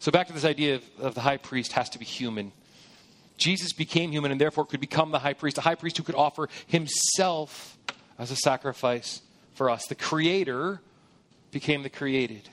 So, 0.00 0.12
back 0.12 0.28
to 0.28 0.32
this 0.32 0.44
idea 0.44 0.76
of, 0.76 0.84
of, 1.00 1.14
the 1.14 1.22
high 1.22 1.38
priest 1.38 1.72
has 1.72 1.90
to 1.90 1.98
be 1.98 2.04
human. 2.04 2.52
Jesus 3.36 3.72
became 3.72 4.12
human 4.12 4.30
and 4.30 4.40
therefore 4.40 4.66
could 4.66 4.80
become 4.80 5.10
the 5.10 5.18
high 5.18 5.32
priest, 5.32 5.58
a 5.58 5.62
high 5.62 5.74
priest 5.74 5.96
who 5.96 6.02
could 6.02 6.14
offer 6.14 6.48
himself 6.66 7.78
as 8.18 8.30
a 8.30 8.36
sacrifice 8.36 9.22
for 9.54 9.70
us. 9.70 9.86
The 9.86 9.94
creator 9.94 10.80
became 11.50 11.82
the 11.82 11.90
created 11.90 12.48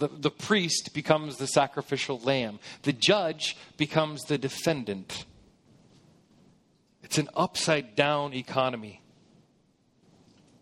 the, 0.00 0.08
the 0.08 0.30
priest 0.30 0.90
becomes 0.94 1.36
the 1.36 1.46
sacrificial 1.46 2.18
lamb, 2.20 2.58
the 2.82 2.92
judge 2.92 3.56
becomes 3.76 4.22
the 4.22 4.38
defendant. 4.38 5.24
It's 7.02 7.18
an 7.18 7.28
upside 7.36 7.94
down 7.94 8.34
economy. 8.34 9.02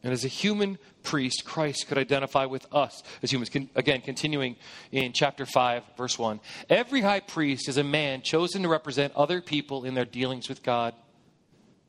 And 0.03 0.13
as 0.13 0.25
a 0.25 0.29
human 0.29 0.79
priest, 1.03 1.45
Christ 1.45 1.89
could 1.89 1.99
identify 1.99 2.45
with 2.45 2.67
us 2.73 3.03
as 3.23 3.33
humans. 3.33 3.51
Con- 3.51 3.71
again, 3.75 4.01
continuing 4.01 4.57
in 4.93 5.13
chapter 5.13 5.45
5, 5.45 5.83
verse 5.97 6.19
1. 6.19 6.41
Every 6.71 7.01
high 7.01 7.21
priest 7.21 7.69
is 7.69 7.77
a 7.77 7.85
man 7.85 8.23
chosen 8.23 8.63
to 8.63 8.69
represent 8.69 9.13
other 9.17 9.41
people 9.41 9.85
in 9.85 9.95
their 9.95 10.05
dealings 10.05 10.49
with 10.49 10.63
God. 10.63 10.95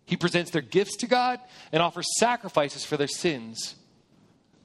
He 0.06 0.18
presents 0.18 0.52
their 0.52 0.64
gifts 0.64 0.98
to 0.98 1.08
God 1.08 1.40
and 1.72 1.84
offers 1.84 2.08
sacrifices 2.18 2.84
for 2.84 2.98
their 2.98 3.08
sins. 3.08 3.76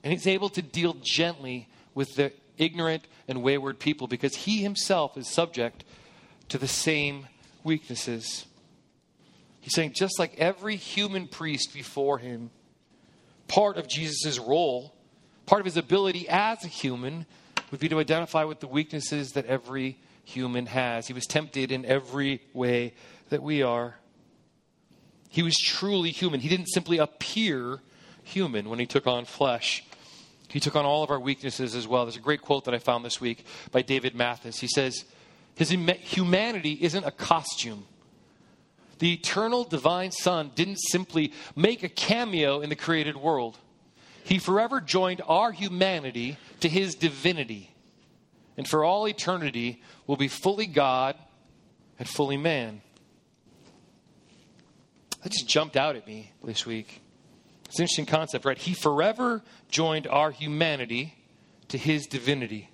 And 0.03 0.13
he's 0.13 0.27
able 0.27 0.49
to 0.51 0.63
deal 0.63 0.97
gently 1.03 1.69
with 1.95 2.15
the 2.17 2.33
ignorant 2.59 3.07
and 3.29 3.43
wayward 3.43 3.79
people 3.79 4.07
because 4.07 4.35
he 4.35 4.63
himself 4.63 5.17
is 5.17 5.29
subject 5.29 5.85
to 6.49 6.59
the 6.59 6.69
same 6.69 7.27
weaknesses. 7.63 8.47
He's 9.61 9.75
saying, 9.75 9.93
just 9.95 10.19
like 10.19 10.39
every 10.39 10.77
human 10.77 11.27
priest 11.27 11.73
before 11.73 12.19
him, 12.19 12.51
part 13.49 13.77
of 13.77 13.89
Jesus' 13.89 14.39
role, 14.39 14.95
part 15.47 15.61
of 15.61 15.65
his 15.65 15.77
ability 15.77 16.29
as 16.29 16.65
a 16.65 16.69
human, 16.69 17.27
would 17.71 17.81
be 17.81 17.89
to 17.89 17.99
identify 17.99 18.45
with 18.45 18.61
the 18.61 18.67
weaknesses 18.67 19.33
that 19.33 19.47
every 19.47 19.99
human 20.25 20.67
has. 20.67 21.07
He 21.07 21.13
was 21.13 21.27
tempted 21.27 21.73
in 21.73 21.85
every 21.85 22.43
way 22.53 22.95
that 23.31 23.43
we 23.43 23.63
are. 23.63 23.97
He 25.29 25.43
was 25.43 25.57
truly 25.59 26.11
human. 26.11 26.41
He 26.41 26.49
didn't 26.49 26.69
simply 26.69 26.99
appear 26.99 27.81
human 28.23 28.69
when 28.69 28.79
he 28.79 28.87
took 28.87 29.07
on 29.07 29.25
flesh. 29.25 29.85
He 30.55 30.61
took 30.61 30.77
on 30.77 30.85
all 30.85 31.03
of 31.03 31.11
our 31.11 31.19
weaknesses 31.19 31.75
as 31.75 31.89
well. 31.89 32.05
There's 32.05 32.15
a 32.15 32.21
great 32.21 32.41
quote 32.41 32.67
that 32.67 32.75
I 32.75 32.79
found 32.79 33.05
this 33.05 33.21
week 33.21 33.45
by 33.73 33.83
David 33.83 34.15
Mathis. 34.15 34.61
He 34.61 34.69
says, 34.69 35.05
His 35.57 35.71
humanity 35.71 36.79
isn't 36.81 37.03
a 37.03 37.11
costume. 37.11 37.87
The 39.01 39.15
eternal 39.15 39.65
divine 39.65 40.13
Son 40.13 40.53
didn't 40.55 40.77
simply 40.77 41.33
make 41.57 41.83
a 41.83 41.89
cameo 41.89 42.61
in 42.61 42.71
the 42.71 42.77
created 42.77 43.17
world, 43.17 43.59
He 44.23 44.39
forever 44.39 44.81
joined 44.81 45.23
our 45.27 45.51
humanity 45.51 46.39
to 46.61 46.69
His 46.69 46.95
divinity. 46.95 47.75
And 48.57 48.69
for 48.69 48.85
all 48.85 49.09
eternity 49.09 49.83
will 50.07 50.17
be 50.17 50.29
fully 50.29 50.67
God 50.67 51.17
and 51.99 52.09
fully 52.09 52.37
man. 52.37 52.81
That 55.25 55.33
just 55.33 55.49
jumped 55.49 55.77
out 55.77 55.97
at 55.97 56.07
me 56.07 56.31
this 56.45 56.65
week. 56.65 57.01
It's 57.75 57.81
an 57.81 57.85
interesting 57.87 58.07
concept, 58.07 58.45
right? 58.45 58.57
He 58.57 58.73
forever 58.73 59.43
joined 59.69 60.07
our 60.07 60.31
humanity 60.31 61.17
to 61.67 61.77
his 61.77 62.07
divinity 62.07 62.71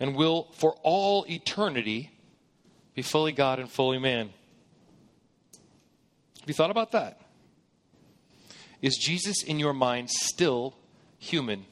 and 0.00 0.16
will, 0.16 0.48
for 0.54 0.76
all 0.82 1.26
eternity, 1.28 2.10
be 2.94 3.02
fully 3.02 3.32
God 3.32 3.58
and 3.58 3.70
fully 3.70 3.98
man. 3.98 4.30
Have 6.40 6.48
you 6.48 6.54
thought 6.54 6.70
about 6.70 6.92
that? 6.92 7.20
Is 8.80 8.96
Jesus 8.96 9.42
in 9.42 9.58
your 9.58 9.74
mind 9.74 10.08
still 10.08 10.74
human? 11.18 11.66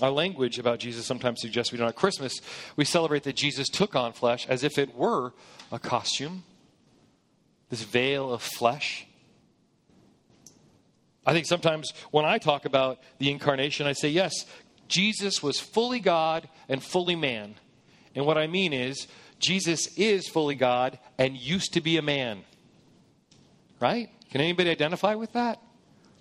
Our 0.00 0.10
language 0.10 0.58
about 0.58 0.78
Jesus 0.78 1.04
sometimes 1.04 1.42
suggests 1.42 1.70
we 1.70 1.76
don't. 1.76 1.88
At 1.88 1.96
Christmas, 1.96 2.40
we 2.76 2.86
celebrate 2.86 3.24
that 3.24 3.36
Jesus 3.36 3.68
took 3.68 3.94
on 3.94 4.14
flesh 4.14 4.46
as 4.48 4.64
if 4.64 4.78
it 4.78 4.94
were 4.94 5.34
a 5.70 5.78
costume 5.78 6.44
this 7.70 7.82
veil 7.82 8.32
of 8.32 8.42
flesh. 8.42 9.06
I 11.26 11.32
think 11.32 11.46
sometimes 11.46 11.92
when 12.10 12.24
I 12.24 12.38
talk 12.38 12.64
about 12.64 13.00
the 13.18 13.30
incarnation, 13.30 13.86
I 13.86 13.92
say, 13.92 14.08
yes, 14.08 14.32
Jesus 14.88 15.42
was 15.42 15.60
fully 15.60 16.00
God 16.00 16.48
and 16.68 16.82
fully 16.82 17.16
man. 17.16 17.54
And 18.14 18.24
what 18.24 18.38
I 18.38 18.46
mean 18.46 18.72
is, 18.72 19.06
Jesus 19.38 19.86
is 19.96 20.26
fully 20.26 20.54
God 20.54 20.98
and 21.18 21.36
used 21.36 21.74
to 21.74 21.80
be 21.80 21.98
a 21.98 22.02
man. 22.02 22.44
Right? 23.78 24.08
Can 24.30 24.40
anybody 24.40 24.70
identify 24.70 25.14
with 25.14 25.34
that? 25.34 25.60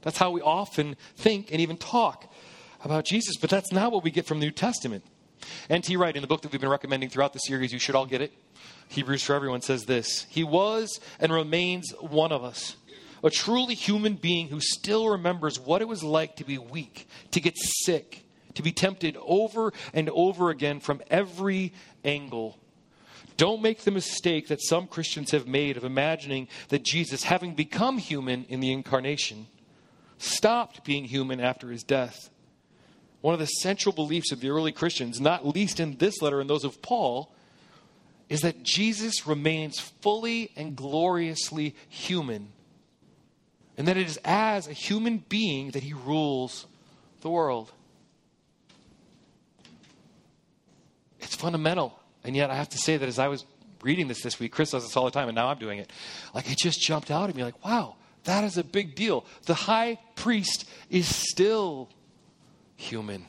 That's 0.02 0.18
how 0.18 0.32
we 0.32 0.42
often 0.42 0.96
think 1.16 1.52
and 1.52 1.62
even 1.62 1.78
talk 1.78 2.32
about 2.84 3.06
Jesus, 3.06 3.38
but 3.38 3.50
that's 3.50 3.72
not 3.72 3.92
what 3.92 4.04
we 4.04 4.12
get 4.12 4.26
from 4.26 4.40
the 4.40 4.46
New 4.46 4.52
Testament. 4.52 5.04
N.T. 5.70 5.96
Wright, 5.98 6.16
in 6.16 6.22
the 6.22 6.28
book 6.28 6.42
that 6.42 6.52
we've 6.52 6.62
been 6.62 6.70
recommending 6.70 7.10
throughout 7.10 7.34
the 7.34 7.40
series, 7.40 7.74
you 7.74 7.80
should 7.80 7.96
all 7.96 8.06
get 8.06 8.22
it. 8.22 8.34
Hebrews 8.90 9.24
for 9.24 9.36
Everyone 9.36 9.62
says 9.62 9.86
this 9.86 10.26
He 10.30 10.44
was 10.44 11.00
and 11.20 11.32
remains 11.32 11.92
one 12.00 12.32
of 12.32 12.44
us, 12.44 12.76
a 13.24 13.30
truly 13.30 13.76
human 13.76 14.16
being 14.16 14.48
who 14.48 14.60
still 14.60 15.10
remembers 15.10 15.60
what 15.60 15.82
it 15.82 15.88
was 15.88 16.04
like 16.04 16.38
to 16.38 16.44
be 16.44 16.58
weak, 16.58 17.08
to 17.32 17.40
get 17.40 17.56
sick, 17.58 18.26
to 18.56 18.64
be 18.64 18.72
tempted 18.72 19.18
over 19.22 19.74
and 19.94 20.10
over 20.10 20.50
again 20.50 20.80
from 20.80 21.02
every 21.10 21.74
angle. 22.04 22.58
Don't 23.36 23.62
make 23.62 23.82
the 23.82 23.92
mistake 23.92 24.48
that 24.48 24.64
some 24.64 24.88
Christians 24.88 25.30
have 25.30 25.48
made 25.48 25.78
of 25.78 25.84
imagining 25.84 26.48
that 26.70 26.84
Jesus, 26.84 27.24
having 27.24 27.54
become 27.54 28.00
human 28.00 28.46
in 28.46 28.62
the 28.62 28.72
incarnation, 28.72 29.48
stopped 30.18 30.84
being 30.84 31.06
human 31.06 31.40
after 31.40 31.70
his 31.70 31.84
death. 31.84 32.32
One 33.22 33.34
of 33.34 33.40
the 33.40 33.46
central 33.46 33.94
beliefs 33.94 34.32
of 34.32 34.42
the 34.42 34.50
early 34.50 34.72
Christians, 34.72 35.20
not 35.20 35.46
least 35.46 35.80
in 35.80 35.98
this 35.98 36.22
letter 36.22 36.40
and 36.40 36.50
those 36.50 36.64
of 36.64 36.82
Paul, 36.82 37.34
is 38.30 38.42
that 38.42 38.62
Jesus 38.64 39.26
remains 39.26 39.80
fully 39.80 40.52
and 40.56 40.76
gloriously 40.76 41.76
human, 41.90 42.50
and 43.78 43.88
that 43.88 43.98
it 43.98 44.08
is 44.08 44.20
as 44.26 44.68
a 44.68 44.74
human 44.74 45.24
being 45.30 45.72
that 45.72 45.84
he 45.84 45.94
rules 45.94 46.68
the 47.22 47.30
world. 47.30 47.72
It's 51.20 51.36
fundamental. 51.36 51.98
And 52.24 52.36
yet, 52.36 52.50
I 52.50 52.56
have 52.56 52.70
to 52.70 52.78
say 52.78 52.98
that 52.98 53.08
as 53.08 53.20
I 53.20 53.30
was 53.30 53.46
reading 53.82 54.08
this 54.08 54.22
this 54.22 54.40
week, 54.40 54.52
Chris 54.52 54.72
does 54.72 54.84
this 54.84 54.98
all 54.98 55.06
the 55.06 55.12
time, 55.12 55.30
and 55.30 55.36
now 55.36 55.48
I'm 55.48 55.58
doing 55.58 55.80
it. 55.80 55.92
Like, 56.34 56.52
it 56.52 56.58
just 56.58 56.82
jumped 56.82 57.10
out 57.10 57.30
at 57.30 57.36
me 57.36 57.44
like, 57.44 57.64
wow, 57.66 57.96
that 58.26 58.44
is 58.44 58.58
a 58.58 58.64
big 58.64 58.96
deal. 58.96 59.26
The 59.46 59.54
high 59.54 60.00
priest 60.16 60.68
is 60.90 61.08
still 61.08 61.90
human. 62.78 63.26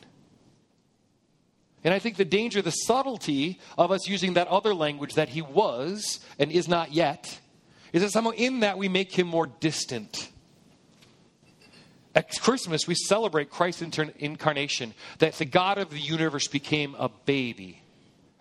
And 1.82 1.92
I 1.92 1.98
think 1.98 2.16
the 2.16 2.24
danger, 2.24 2.62
the 2.62 2.70
subtlety 2.70 3.58
of 3.76 3.90
us 3.90 4.06
using 4.06 4.34
that 4.34 4.46
other 4.48 4.74
language 4.74 5.14
that 5.14 5.30
he 5.30 5.42
was 5.42 6.20
and 6.38 6.52
is 6.52 6.68
not 6.68 6.92
yet, 6.92 7.40
is 7.92 8.02
that 8.02 8.10
somehow 8.10 8.30
in 8.30 8.60
that 8.60 8.78
we 8.78 8.88
make 8.88 9.12
him 9.12 9.26
more 9.26 9.46
distant. 9.46 10.30
At 12.14 12.38
Christmas, 12.40 12.86
we 12.86 12.94
celebrate 12.94 13.48
Christ's 13.48 13.82
incarnation, 14.18 14.92
that 15.18 15.34
the 15.34 15.44
God 15.44 15.78
of 15.78 15.90
the 15.90 15.98
universe 15.98 16.48
became 16.48 16.94
a 16.98 17.08
baby. 17.08 17.80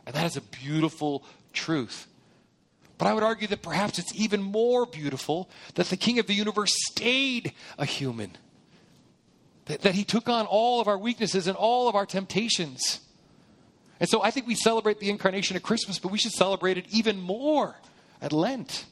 And 0.05 0.15
that 0.15 0.25
is 0.25 0.37
a 0.37 0.41
beautiful 0.41 1.23
truth. 1.53 2.07
But 2.97 3.07
I 3.07 3.13
would 3.13 3.23
argue 3.23 3.47
that 3.49 3.61
perhaps 3.61 3.99
it's 3.99 4.15
even 4.15 4.41
more 4.41 4.85
beautiful 4.87 5.49
that 5.75 5.87
the 5.87 5.97
King 5.97 6.17
of 6.17 6.25
the 6.25 6.33
universe 6.33 6.73
stayed 6.89 7.53
a 7.77 7.85
human, 7.85 8.35
that, 9.67 9.81
that 9.81 9.95
he 9.95 10.03
took 10.03 10.29
on 10.29 10.45
all 10.45 10.81
of 10.81 10.87
our 10.87 10.97
weaknesses 10.97 11.47
and 11.47 11.55
all 11.55 11.87
of 11.87 11.95
our 11.95 12.05
temptations 12.05 13.01
and 13.99 14.09
so 14.09 14.21
I 14.21 14.31
think 14.31 14.47
we 14.47 14.55
celebrate 14.55 14.99
the 14.99 15.09
incarnation 15.09 15.55
at 15.55 15.63
Christmas, 15.63 15.99
but 15.99 16.11
we 16.11 16.17
should 16.17 16.31
celebrate 16.31 16.77
it 16.77 16.85
even 16.89 17.19
more 17.19 17.75
at 18.21 18.31
Lent. 18.31 18.85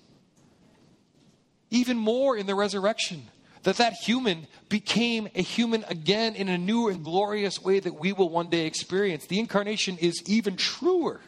Even 1.69 1.97
more 1.97 2.35
in 2.37 2.47
the 2.47 2.55
resurrection. 2.55 3.23
That 3.63 3.77
that 3.77 3.93
human 3.93 4.47
became 4.69 5.27
a 5.33 5.41
human 5.41 5.83
again 5.85 6.35
in 6.35 6.49
a 6.49 6.57
new 6.57 6.87
and 6.87 7.03
glorious 7.03 7.61
way 7.61 7.79
that 7.79 7.99
we 7.99 8.13
will 8.13 8.29
one 8.29 8.49
day 8.49 8.67
experience. 8.67 9.25
The 9.25 9.39
incarnation 9.39 9.97
is 9.97 10.21
even 10.27 10.55
truer 10.55 11.21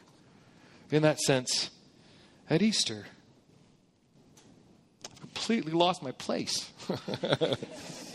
in 0.92 1.02
that 1.02 1.20
sense 1.20 1.72
at 2.50 2.62
Easter. 2.62 3.08
I 5.06 5.20
completely 5.20 5.72
lost 5.72 6.04
my 6.04 6.12
place. 6.12 6.72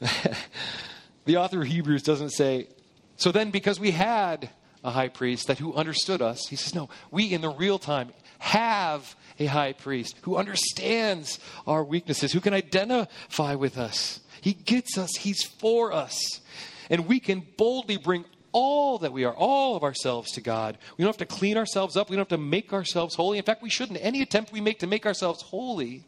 the 1.24 1.36
author 1.36 1.62
of 1.62 1.68
Hebrews 1.68 2.02
doesn't 2.02 2.30
say, 2.30 2.68
so 3.16 3.32
then, 3.32 3.50
because 3.50 3.78
we 3.78 3.90
had 3.90 4.50
a 4.82 4.90
high 4.90 5.08
priest 5.08 5.46
that 5.48 5.58
who 5.58 5.74
understood 5.74 6.22
us, 6.22 6.46
he 6.48 6.56
says, 6.56 6.74
no, 6.74 6.88
we 7.10 7.32
in 7.32 7.42
the 7.42 7.50
real 7.50 7.78
time 7.78 8.12
have 8.38 9.14
a 9.38 9.46
high 9.46 9.74
priest 9.74 10.16
who 10.22 10.36
understands 10.36 11.38
our 11.66 11.84
weaknesses, 11.84 12.32
who 12.32 12.40
can 12.40 12.54
identify 12.54 13.54
with 13.54 13.76
us. 13.76 14.20
He 14.40 14.54
gets 14.54 14.96
us, 14.96 15.10
he's 15.18 15.42
for 15.42 15.92
us. 15.92 16.40
And 16.88 17.06
we 17.06 17.20
can 17.20 17.46
boldly 17.58 17.98
bring 17.98 18.24
all 18.52 18.98
that 18.98 19.12
we 19.12 19.24
are, 19.24 19.34
all 19.34 19.76
of 19.76 19.84
ourselves 19.84 20.32
to 20.32 20.40
God. 20.40 20.78
We 20.96 21.04
don't 21.04 21.10
have 21.10 21.28
to 21.28 21.34
clean 21.34 21.56
ourselves 21.56 21.96
up. 21.96 22.10
We 22.10 22.16
don't 22.16 22.28
have 22.28 22.38
to 22.38 22.42
make 22.42 22.72
ourselves 22.72 23.14
holy. 23.14 23.38
In 23.38 23.44
fact, 23.44 23.62
we 23.62 23.70
shouldn't. 23.70 23.98
Any 24.02 24.22
attempt 24.22 24.52
we 24.52 24.60
make 24.60 24.80
to 24.80 24.86
make 24.86 25.06
ourselves 25.06 25.42
holy 25.42 26.04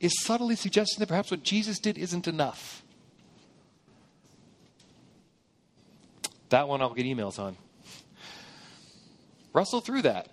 is 0.00 0.18
subtly 0.22 0.56
suggesting 0.56 1.00
that 1.00 1.06
perhaps 1.06 1.30
what 1.30 1.42
Jesus 1.42 1.78
did 1.78 1.98
isn't 1.98 2.26
enough. 2.26 2.82
That 6.48 6.66
one 6.66 6.80
I'll 6.80 6.94
get 6.94 7.06
emails 7.06 7.38
on. 7.38 7.56
Wrestle 9.52 9.80
through 9.80 10.02
that. 10.02 10.28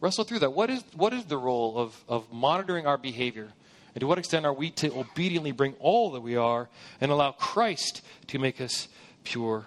Wrestle 0.00 0.24
through 0.24 0.40
that. 0.40 0.52
What 0.52 0.70
is, 0.70 0.84
what 0.94 1.12
is 1.12 1.24
the 1.24 1.38
role 1.38 1.78
of, 1.78 2.04
of 2.08 2.32
monitoring 2.32 2.86
our 2.86 2.98
behavior? 2.98 3.48
And 3.94 4.00
to 4.00 4.06
what 4.06 4.18
extent 4.18 4.46
are 4.46 4.52
we 4.52 4.70
to 4.72 4.92
obediently 4.92 5.52
bring 5.52 5.74
all 5.80 6.12
that 6.12 6.20
we 6.20 6.36
are 6.36 6.68
and 7.00 7.10
allow 7.10 7.32
Christ 7.32 8.02
to 8.28 8.38
make 8.38 8.60
us 8.60 8.88
pure? 9.24 9.66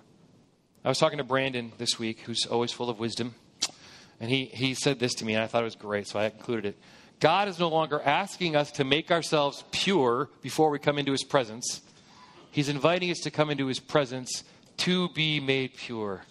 I 0.84 0.90
was 0.90 1.00
talking 1.00 1.18
to 1.18 1.24
Brandon 1.24 1.72
this 1.78 1.98
week, 1.98 2.22
who's 2.22 2.46
always 2.46 2.72
full 2.72 2.90
of 2.90 3.00
wisdom. 3.00 3.36
And 4.20 4.30
he, 4.30 4.46
he 4.46 4.74
said 4.76 5.00
this 5.00 5.14
to 5.16 5.26
me, 5.26 5.34
and 5.34 5.44
I 5.44 5.48
thought 5.48 5.62
it 5.62 5.66
was 5.66 5.76
great, 5.76 6.08
so 6.08 6.20
I 6.20 6.26
included 6.26 6.66
it. 6.66 6.78
God 7.20 7.48
is 7.48 7.60
no 7.60 7.70
longer 7.70 8.02
asking 8.02 8.56
us 8.56 8.72
to 8.74 8.84
make 8.84 9.12
ourselves 9.12 9.64
pure 9.72 10.30
before 10.42 10.70
we 10.70 10.80
come 10.80 10.98
into 10.98 11.12
his 11.12 11.24
presence. 11.24 11.82
He's 12.52 12.70
inviting 12.70 13.12
us 13.12 13.20
to 13.20 13.32
come 13.32 13.50
into 13.50 13.68
his 13.68 13.80
presence 13.80 14.44
to 14.78 15.10
be 15.10 15.40
made 15.40 15.76
pure. 15.76 16.24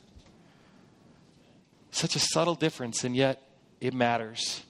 Such 1.90 2.16
a 2.16 2.18
subtle 2.18 2.54
difference, 2.54 3.04
and 3.04 3.14
yet 3.14 3.42
it 3.80 3.94
matters. 3.94 4.62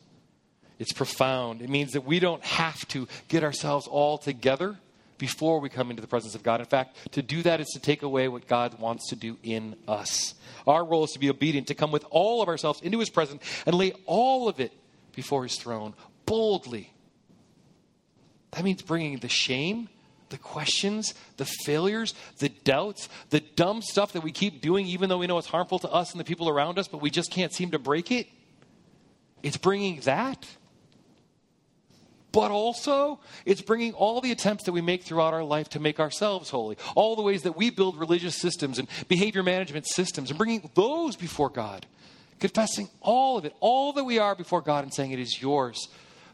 It's 0.78 0.92
profound. 0.92 1.62
It 1.62 1.70
means 1.70 1.92
that 1.92 2.04
we 2.04 2.20
don't 2.20 2.44
have 2.44 2.86
to 2.88 3.08
get 3.28 3.42
ourselves 3.42 3.86
all 3.86 4.18
together 4.18 4.76
before 5.18 5.60
we 5.60 5.68
come 5.68 5.90
into 5.90 6.02
the 6.02 6.08
presence 6.08 6.34
of 6.34 6.42
God. 6.42 6.60
In 6.60 6.66
fact, 6.66 6.96
to 7.12 7.22
do 7.22 7.42
that 7.42 7.60
is 7.60 7.68
to 7.68 7.80
take 7.80 8.02
away 8.02 8.28
what 8.28 8.48
God 8.48 8.78
wants 8.78 9.08
to 9.10 9.16
do 9.16 9.38
in 9.42 9.76
us. 9.86 10.34
Our 10.66 10.84
role 10.84 11.04
is 11.04 11.12
to 11.12 11.18
be 11.18 11.30
obedient, 11.30 11.68
to 11.68 11.74
come 11.74 11.92
with 11.92 12.04
all 12.10 12.42
of 12.42 12.48
ourselves 12.48 12.80
into 12.82 12.98
His 12.98 13.10
presence 13.10 13.42
and 13.64 13.74
lay 13.74 13.92
all 14.06 14.48
of 14.48 14.60
it 14.60 14.72
before 15.14 15.42
His 15.44 15.56
throne 15.56 15.94
boldly. 16.26 16.92
That 18.52 18.64
means 18.64 18.82
bringing 18.82 19.18
the 19.18 19.28
shame 19.28 19.88
the 20.34 20.38
questions, 20.38 21.14
the 21.36 21.44
failures, 21.44 22.12
the 22.38 22.48
doubts, 22.48 23.08
the 23.30 23.38
dumb 23.40 23.80
stuff 23.80 24.12
that 24.12 24.22
we 24.22 24.32
keep 24.32 24.60
doing, 24.60 24.86
even 24.86 25.08
though 25.08 25.18
we 25.18 25.28
know 25.28 25.38
it's 25.38 25.46
harmful 25.46 25.78
to 25.78 25.88
us 25.88 26.10
and 26.10 26.18
the 26.18 26.24
people 26.24 26.48
around 26.48 26.76
us, 26.78 26.88
but 26.88 27.00
we 27.00 27.08
just 27.08 27.30
can't 27.30 27.52
seem 27.52 27.70
to 27.70 27.78
break 27.78 28.10
it. 28.10 28.26
It's 29.44 29.56
bringing 29.56 30.00
that. 30.00 30.44
But 32.32 32.50
also, 32.50 33.20
it's 33.46 33.62
bringing 33.62 33.92
all 33.92 34.20
the 34.20 34.32
attempts 34.32 34.64
that 34.64 34.72
we 34.72 34.80
make 34.80 35.04
throughout 35.04 35.34
our 35.34 35.44
life 35.44 35.68
to 35.70 35.78
make 35.78 36.00
ourselves 36.00 36.50
holy, 36.50 36.76
all 36.96 37.14
the 37.14 37.22
ways 37.22 37.42
that 37.42 37.56
we 37.56 37.70
build 37.70 37.96
religious 37.96 38.34
systems 38.34 38.80
and 38.80 38.88
behavior 39.06 39.44
management 39.44 39.86
systems, 39.86 40.30
and 40.30 40.38
bringing 40.38 40.68
those 40.74 41.14
before 41.14 41.48
God, 41.48 41.86
confessing 42.40 42.88
all 43.00 43.38
of 43.38 43.44
it, 43.44 43.54
all 43.60 43.92
that 43.94 44.04
we 44.04 44.18
are 44.18 44.34
before 44.34 44.60
God, 44.60 44.84
and 44.84 44.92
saying, 44.92 45.12
It 45.12 45.20
is 45.20 45.40
yours. 45.40 45.88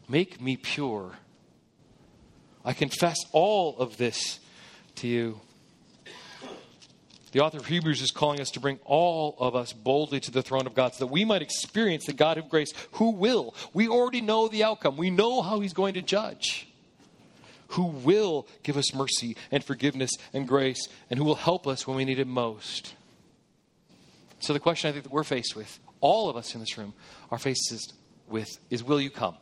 Make 0.09 0.41
me 0.41 0.57
pure. 0.57 1.13
I 2.63 2.73
confess 2.73 3.17
all 3.31 3.77
of 3.77 3.97
this 3.97 4.39
to 4.95 5.07
you. 5.07 5.41
The 7.31 7.39
author 7.39 7.59
of 7.59 7.67
Hebrews 7.67 8.01
is 8.01 8.11
calling 8.11 8.41
us 8.41 8.51
to 8.51 8.59
bring 8.59 8.79
all 8.83 9.35
of 9.39 9.55
us 9.55 9.71
boldly 9.71 10.19
to 10.19 10.31
the 10.31 10.41
throne 10.41 10.67
of 10.67 10.75
God 10.75 10.93
so 10.93 11.05
that 11.05 11.11
we 11.11 11.23
might 11.23 11.41
experience 11.41 12.05
the 12.05 12.13
God 12.13 12.37
of 12.37 12.49
grace 12.49 12.73
who 12.93 13.11
will. 13.11 13.55
We 13.73 13.87
already 13.87 14.21
know 14.21 14.47
the 14.47 14.63
outcome, 14.63 14.97
we 14.97 15.09
know 15.09 15.41
how 15.41 15.61
he's 15.61 15.73
going 15.73 15.93
to 15.93 16.01
judge. 16.01 16.67
Who 17.69 17.85
will 17.85 18.47
give 18.63 18.75
us 18.75 18.93
mercy 18.93 19.37
and 19.49 19.63
forgiveness 19.63 20.11
and 20.33 20.45
grace, 20.45 20.89
and 21.09 21.17
who 21.17 21.23
will 21.23 21.35
help 21.35 21.67
us 21.67 21.87
when 21.87 21.95
we 21.95 22.03
need 22.03 22.19
it 22.19 22.27
most. 22.27 22.95
So, 24.39 24.51
the 24.51 24.59
question 24.59 24.89
I 24.89 24.91
think 24.91 25.05
that 25.05 25.13
we're 25.13 25.23
faced 25.23 25.55
with, 25.55 25.79
all 26.01 26.29
of 26.29 26.35
us 26.35 26.53
in 26.53 26.59
this 26.59 26.77
room 26.77 26.93
are 27.29 27.39
faced 27.39 27.93
with, 28.27 28.49
is 28.69 28.83
will 28.83 28.99
you 28.99 29.09
come? 29.09 29.35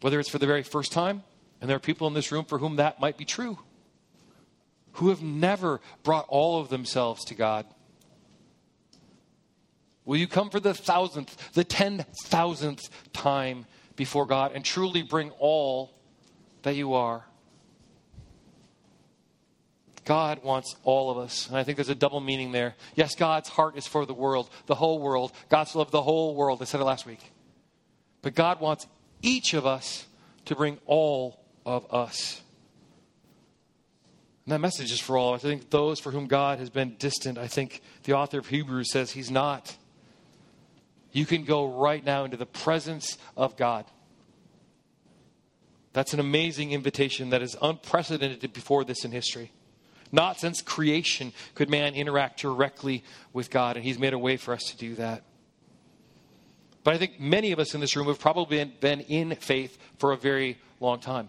Whether 0.00 0.20
it's 0.20 0.30
for 0.30 0.38
the 0.38 0.46
very 0.46 0.62
first 0.62 0.92
time 0.92 1.24
and 1.60 1.68
there 1.68 1.76
are 1.76 1.80
people 1.80 2.06
in 2.06 2.14
this 2.14 2.30
room 2.30 2.44
for 2.44 2.58
whom 2.58 2.76
that 2.76 3.00
might 3.00 3.16
be 3.16 3.24
true, 3.24 3.58
who 4.92 5.08
have 5.08 5.22
never 5.22 5.80
brought 6.02 6.26
all 6.28 6.60
of 6.60 6.68
themselves 6.68 7.24
to 7.26 7.34
God. 7.34 7.66
Will 10.04 10.16
you 10.16 10.26
come 10.26 10.50
for 10.50 10.60
the 10.60 10.74
thousandth, 10.74 11.52
the 11.52 11.64
ten 11.64 12.04
thousandth 12.24 12.88
time 13.12 13.66
before 13.96 14.24
God 14.24 14.52
and 14.54 14.64
truly 14.64 15.02
bring 15.02 15.30
all 15.38 15.92
that 16.62 16.76
you 16.76 16.94
are? 16.94 17.24
God 20.08 20.42
wants 20.42 20.74
all 20.84 21.10
of 21.10 21.18
us. 21.18 21.48
And 21.48 21.58
I 21.58 21.64
think 21.64 21.76
there's 21.76 21.90
a 21.90 21.94
double 21.94 22.20
meaning 22.20 22.50
there. 22.50 22.76
Yes, 22.94 23.14
God's 23.14 23.50
heart 23.50 23.76
is 23.76 23.86
for 23.86 24.06
the 24.06 24.14
world, 24.14 24.48
the 24.64 24.74
whole 24.74 25.00
world. 25.00 25.32
God's 25.50 25.74
love 25.74 25.90
the 25.90 26.00
whole 26.00 26.34
world. 26.34 26.62
I 26.62 26.64
said 26.64 26.80
it 26.80 26.84
last 26.84 27.04
week. 27.04 27.30
But 28.22 28.34
God 28.34 28.58
wants 28.58 28.86
each 29.20 29.52
of 29.52 29.66
us 29.66 30.06
to 30.46 30.56
bring 30.56 30.78
all 30.86 31.44
of 31.66 31.92
us. 31.92 32.40
And 34.46 34.54
that 34.54 34.60
message 34.60 34.90
is 34.92 34.98
for 34.98 35.18
all. 35.18 35.34
I 35.34 35.38
think 35.38 35.68
those 35.68 36.00
for 36.00 36.10
whom 36.10 36.26
God 36.26 36.58
has 36.58 36.70
been 36.70 36.96
distant, 36.98 37.36
I 37.36 37.46
think 37.46 37.82
the 38.04 38.14
author 38.14 38.38
of 38.38 38.46
Hebrews 38.46 38.90
says 38.90 39.10
he's 39.10 39.30
not. 39.30 39.76
You 41.12 41.26
can 41.26 41.44
go 41.44 41.70
right 41.70 42.02
now 42.02 42.24
into 42.24 42.38
the 42.38 42.46
presence 42.46 43.18
of 43.36 43.58
God. 43.58 43.84
That's 45.92 46.14
an 46.14 46.20
amazing 46.20 46.72
invitation 46.72 47.28
that 47.28 47.42
is 47.42 47.58
unprecedented 47.60 48.54
before 48.54 48.84
this 48.84 49.04
in 49.04 49.12
history. 49.12 49.52
Not 50.10 50.40
since 50.40 50.62
creation 50.62 51.32
could 51.54 51.68
man 51.68 51.94
interact 51.94 52.40
directly 52.40 53.04
with 53.32 53.50
God, 53.50 53.76
and 53.76 53.84
He's 53.84 53.98
made 53.98 54.12
a 54.12 54.18
way 54.18 54.36
for 54.36 54.54
us 54.54 54.64
to 54.70 54.76
do 54.76 54.94
that. 54.94 55.24
But 56.84 56.94
I 56.94 56.98
think 56.98 57.20
many 57.20 57.52
of 57.52 57.58
us 57.58 57.74
in 57.74 57.80
this 57.80 57.96
room 57.96 58.06
have 58.06 58.18
probably 58.18 58.56
been, 58.56 58.72
been 58.80 59.00
in 59.00 59.34
faith 59.36 59.76
for 59.98 60.12
a 60.12 60.16
very 60.16 60.56
long 60.80 61.00
time. 61.00 61.28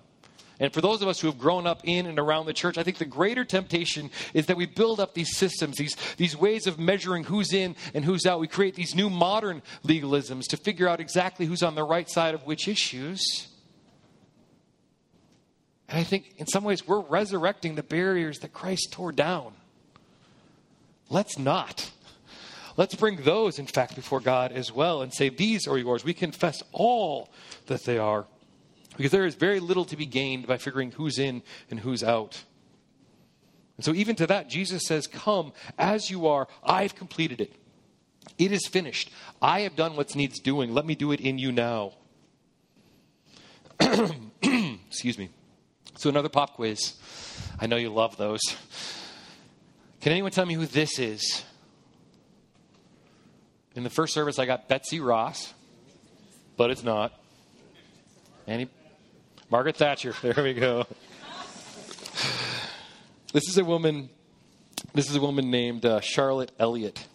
And 0.58 0.74
for 0.74 0.80
those 0.80 1.02
of 1.02 1.10
us 1.10 1.20
who 1.20 1.28
have 1.28 1.38
grown 1.38 1.66
up 1.66 1.82
in 1.84 2.06
and 2.06 2.18
around 2.18 2.46
the 2.46 2.54
church, 2.54 2.78
I 2.78 2.84
think 2.84 2.98
the 2.98 3.04
greater 3.04 3.44
temptation 3.46 4.10
is 4.34 4.46
that 4.46 4.56
we 4.56 4.66
build 4.66 5.02
up 5.02 5.14
these 5.14 5.36
systems, 5.36 5.76
these, 5.78 5.98
these 6.16 6.36
ways 6.36 6.66
of 6.66 6.80
measuring 6.80 7.26
who's 7.26 7.54
in 7.54 7.76
and 7.94 8.06
who's 8.06 8.26
out. 8.26 8.40
We 8.40 8.48
create 8.48 8.76
these 8.76 8.96
new 8.96 9.10
modern 9.10 9.62
legalisms 9.86 10.48
to 10.48 10.58
figure 10.58 10.88
out 10.88 11.02
exactly 11.02 11.46
who's 11.46 11.64
on 11.64 11.76
the 11.76 11.84
right 11.84 12.10
side 12.10 12.36
of 12.36 12.46
which 12.46 12.70
issues. 12.70 13.49
And 15.90 15.98
I 15.98 16.04
think 16.04 16.36
in 16.38 16.46
some 16.46 16.64
ways 16.64 16.88
we're 16.88 17.02
resurrecting 17.02 17.76
the 17.76 17.84
barriers 17.84 18.40
that 18.40 18.54
Christ 18.54 18.90
tore 18.92 19.12
down. 19.12 19.54
Let's 21.10 21.40
not. 21.40 21.92
Let's 22.78 22.94
bring 22.94 23.24
those, 23.24 23.58
in 23.58 23.66
fact, 23.66 23.96
before 23.96 24.20
God 24.20 24.52
as 24.52 24.72
well 24.72 25.02
and 25.02 25.12
say, 25.12 25.30
These 25.30 25.68
are 25.68 25.78
yours. 25.78 26.06
We 26.06 26.14
confess 26.14 26.62
all 26.72 27.30
that 27.66 27.84
they 27.84 27.98
are. 27.98 28.28
Because 28.96 29.12
there 29.12 29.26
is 29.26 29.36
very 29.36 29.60
little 29.60 29.86
to 29.86 29.98
be 29.98 30.06
gained 30.06 30.46
by 30.46 30.58
figuring 30.58 30.92
who's 30.92 31.18
in 31.18 31.42
and 31.72 31.80
who's 31.80 32.04
out. 32.04 32.44
And 33.78 33.84
so, 33.84 33.94
even 33.94 34.16
to 34.18 34.28
that, 34.28 34.50
Jesus 34.50 34.84
says, 34.86 35.08
Come 35.08 35.54
as 35.78 36.12
you 36.12 36.28
are. 36.28 36.48
I've 36.64 36.96
completed 36.96 37.42
it. 37.42 37.54
It 38.38 38.52
is 38.52 38.68
finished. 38.68 39.10
I 39.42 39.62
have 39.62 39.76
done 39.76 39.96
what 39.96 40.16
needs 40.16 40.40
doing. 40.40 40.74
Let 40.74 40.86
me 40.86 40.94
do 40.96 41.12
it 41.12 41.20
in 41.20 41.40
you 41.40 41.52
now. 41.52 41.94
Excuse 43.82 45.18
me. 45.18 45.30
So, 46.00 46.10
another 46.10 46.30
pop 46.30 46.54
quiz. 46.54 46.94
I 47.60 47.68
know 47.68 47.76
you 47.76 47.90
love 47.90 48.16
those. 48.16 48.40
Can 50.00 50.14
anyone 50.14 50.32
tell 50.32 50.46
me 50.46 50.54
who 50.54 50.66
this 50.66 50.98
is? 50.98 51.44
In 53.76 53.84
the 53.84 53.90
first 53.90 54.14
service, 54.14 54.40
I 54.40 54.46
got 54.46 54.70
Betsy 54.70 55.02
Ross, 55.02 55.54
but 56.56 56.72
it's 56.72 56.86
not. 56.86 57.12
Any 58.48 58.70
Margaret 59.50 59.76
Thatcher. 59.76 60.14
There 60.22 60.42
we 60.42 60.54
go. 60.54 60.88
This 63.34 63.50
is 63.50 63.58
a 63.58 63.66
woman. 63.66 64.10
This 64.94 65.10
is 65.10 65.18
a 65.18 65.22
woman 65.22 65.52
named 65.52 65.86
uh, 65.86 66.00
Charlotte 66.00 66.54
Elliott. 66.58 67.06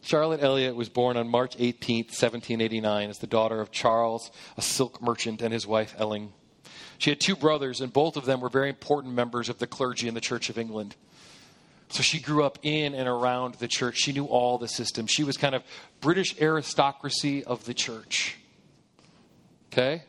Charlotte 0.00 0.42
Elliott 0.42 0.76
was 0.76 0.88
born 0.88 1.18
on 1.18 1.28
March 1.28 1.56
18, 1.58 2.06
1789, 2.06 3.10
as 3.10 3.18
the 3.18 3.26
daughter 3.26 3.60
of 3.60 3.70
Charles, 3.70 4.30
a 4.56 4.62
silk 4.62 5.02
merchant, 5.02 5.42
and 5.42 5.52
his 5.52 5.66
wife 5.66 5.94
Eling. 5.98 6.30
She 7.02 7.10
had 7.10 7.18
two 7.18 7.34
brothers, 7.34 7.80
and 7.80 7.92
both 7.92 8.16
of 8.16 8.26
them 8.26 8.40
were 8.40 8.48
very 8.48 8.68
important 8.68 9.12
members 9.12 9.48
of 9.48 9.58
the 9.58 9.66
clergy 9.66 10.06
in 10.06 10.14
the 10.14 10.20
Church 10.20 10.48
of 10.50 10.56
England. 10.56 10.94
So 11.88 12.00
she 12.00 12.20
grew 12.20 12.44
up 12.44 12.60
in 12.62 12.94
and 12.94 13.08
around 13.08 13.54
the 13.54 13.66
church. 13.66 13.96
She 13.96 14.12
knew 14.12 14.26
all 14.26 14.56
the 14.56 14.68
systems. 14.68 15.10
She 15.10 15.24
was 15.24 15.36
kind 15.36 15.56
of 15.56 15.64
British 16.00 16.40
aristocracy 16.40 17.42
of 17.42 17.64
the 17.64 17.74
church. 17.74 18.36
Okay? 19.72 20.04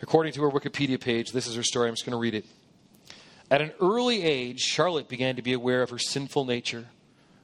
According 0.00 0.34
to 0.34 0.42
her 0.42 0.48
Wikipedia 0.48 1.00
page, 1.00 1.32
this 1.32 1.48
is 1.48 1.56
her 1.56 1.64
story. 1.64 1.88
I'm 1.88 1.94
just 1.94 2.06
going 2.06 2.12
to 2.12 2.18
read 2.18 2.36
it. 2.36 2.44
At 3.50 3.60
an 3.60 3.72
early 3.80 4.22
age, 4.22 4.60
Charlotte 4.60 5.08
began 5.08 5.34
to 5.34 5.42
be 5.42 5.54
aware 5.54 5.82
of 5.82 5.90
her 5.90 5.98
sinful 5.98 6.44
nature 6.44 6.86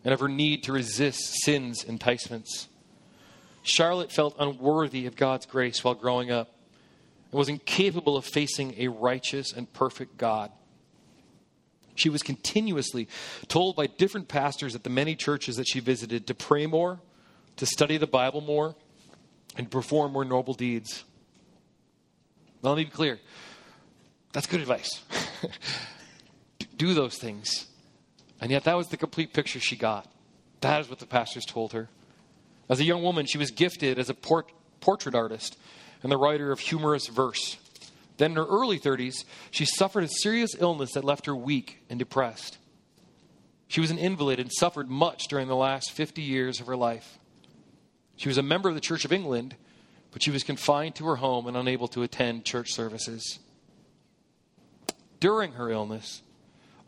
and 0.05 0.15
of 0.15 0.21
her 0.21 0.29
need 0.29 0.63
to 0.63 0.73
resist 0.73 1.35
sin's 1.43 1.83
enticements. 1.83 2.69
Charlotte 3.65 4.13
felt 4.13 4.37
unworthy 4.39 5.07
of 5.07 5.17
God's 5.17 5.47
grace 5.47 5.83
while 5.83 5.95
growing 5.95 6.31
up 6.31 6.60
and 7.31 7.39
was 7.39 7.49
incapable 7.49 8.17
of 8.17 8.25
facing 8.25 8.75
a 8.79 8.89
righteous 8.89 9.53
and 9.53 9.73
perfect 9.73 10.17
God. 10.17 10.51
She 11.95 12.09
was 12.09 12.23
continuously 12.23 13.09
told 13.49 13.77
by 13.77 13.87
different 13.87 14.29
pastors 14.29 14.75
at 14.75 14.85
the 14.85 14.91
many 14.91 15.15
churches 15.15 15.57
that 15.57 15.69
she 15.69 15.81
visited 15.81 16.27
to 16.29 16.35
pray 16.35 16.67
more, 16.67 17.01
to 17.57 17.67
study 17.67 17.99
the 17.99 18.07
Bible 18.07 18.41
more, 18.41 18.75
and 19.57 19.71
perform 19.71 20.13
more 20.13 20.25
noble 20.25 20.55
deeds. 20.55 21.05
Now, 22.63 22.71
let 22.71 22.79
me 22.79 22.85
be 22.85 22.91
clear. 22.91 23.19
That's 24.33 24.47
good 24.47 24.61
advice. 24.61 25.03
Do 26.77 26.95
those 26.95 27.17
things. 27.17 27.67
And 28.41 28.51
yet, 28.51 28.65
that 28.65 28.77
was 28.77 28.89
the 28.89 28.97
complete 28.97 29.33
picture 29.35 29.61
she 29.61 29.77
got. 29.77 30.07
That 30.61 30.81
is 30.81 30.89
what 30.89 30.99
the 30.99 31.07
pastors 31.07 31.45
told 31.45 31.73
her. 31.73 31.89
As 32.69 32.81
a 32.81 32.85
young 32.85 33.03
woman, 33.03 33.27
she 33.27 33.39
was 33.39 33.51
gifted 33.51 33.99
as 33.99 34.09
a 34.09 34.15
port- 34.15 34.53
portrait 34.81 35.15
artist 35.15 35.59
and 36.03 36.11
the 36.11 36.17
writer 36.17 36.53
of 36.53 36.61
humorous 36.61 37.07
verse. 37.09 37.57
Then, 38.17 38.33
in 38.33 38.37
her 38.37 38.47
early 38.47 38.79
30s, 38.79 39.25
she 39.51 39.65
suffered 39.65 40.05
a 40.05 40.09
serious 40.09 40.51
illness 40.59 40.93
that 40.93 41.05
left 41.05 41.27
her 41.27 41.37
weak 41.37 41.83
and 41.89 41.99
depressed. 41.99 42.59
She 43.69 43.81
was 43.81 43.91
an 43.91 43.99
invalid 43.99 44.41
and 44.41 44.51
suffered 44.53 44.91
much 44.91 45.29
during 45.29 45.49
the 45.49 45.57
last 45.57 45.93
50 45.93 46.23
years 46.23 46.61
of 46.61 46.67
her 46.67 46.77
life. 46.77 47.19
She 48.17 48.29
was 48.29 48.37
a 48.37 48.43
member 48.43 48.69
of 48.69 48.75
the 48.75 48.81
Church 48.81 49.05
of 49.05 49.13
England 49.13 49.55
but 50.11 50.23
she 50.23 50.31
was 50.31 50.43
confined 50.43 50.95
to 50.97 51.07
her 51.07 51.17
home 51.17 51.47
and 51.47 51.57
unable 51.57 51.89
to 51.89 52.03
attend 52.03 52.45
church 52.45 52.73
services. 52.73 53.39
During 55.21 55.53
her 55.53 55.71
illness, 55.71 56.23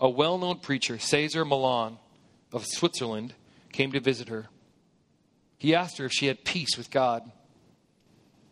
a 0.00 0.08
well 0.08 0.38
known 0.38 0.58
preacher, 0.58 0.98
Cesar 0.98 1.44
Malan 1.44 1.98
of 2.52 2.66
Switzerland, 2.66 3.34
came 3.72 3.92
to 3.92 4.00
visit 4.00 4.28
her. 4.28 4.48
He 5.58 5.74
asked 5.74 5.98
her 5.98 6.06
if 6.06 6.12
she 6.12 6.26
had 6.26 6.44
peace 6.44 6.76
with 6.76 6.90
God. 6.90 7.30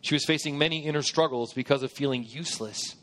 She 0.01 0.15
was 0.15 0.25
facing 0.25 0.57
many 0.57 0.85
inner 0.85 1.03
struggles 1.03 1.53
because 1.53 1.83
of 1.83 1.91
feeling 1.91 2.25
useless. 2.27 2.95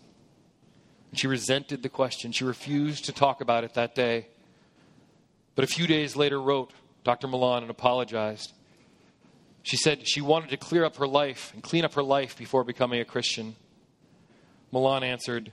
She 1.15 1.27
resented 1.27 1.83
the 1.83 1.89
question. 1.89 2.33
She 2.33 2.45
refused 2.45 3.07
to 3.07 3.13
talk 3.13 3.41
about 3.41 3.65
it 3.65 3.75
that 3.75 3.95
day. 3.95 4.29
But 5.55 5.65
a 5.65 5.69
few 5.69 5.87
days 5.87 6.17
later 6.17 6.41
wrote 6.41 6.73
Dr. 7.05 7.29
Malan 7.29 7.63
and 7.63 7.71
apologized. 7.71 8.53
She 9.63 9.77
said 9.77 10.07
she 10.07 10.21
wanted 10.21 10.51
to 10.51 10.57
clear 10.57 10.85
up 10.85 10.97
her 10.97 11.07
life 11.07 11.53
and 11.55 11.63
clean 11.63 11.85
up 11.85 11.95
her 11.95 12.03
life 12.03 12.37
before 12.37 12.65
becoming 12.65 13.01
a 13.01 13.05
Christian. 13.05 13.57
Malan 14.73 15.03
answered, 15.03 15.53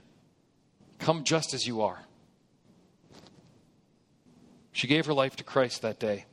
Come 0.98 1.24
just 1.24 1.54
as 1.54 1.66
you 1.66 1.82
are. 1.82 2.00
She 4.72 4.86
gave 4.86 5.06
her 5.06 5.14
life 5.14 5.36
to 5.36 5.44
Christ 5.44 5.82
that 5.82 5.98
day. 5.98 6.26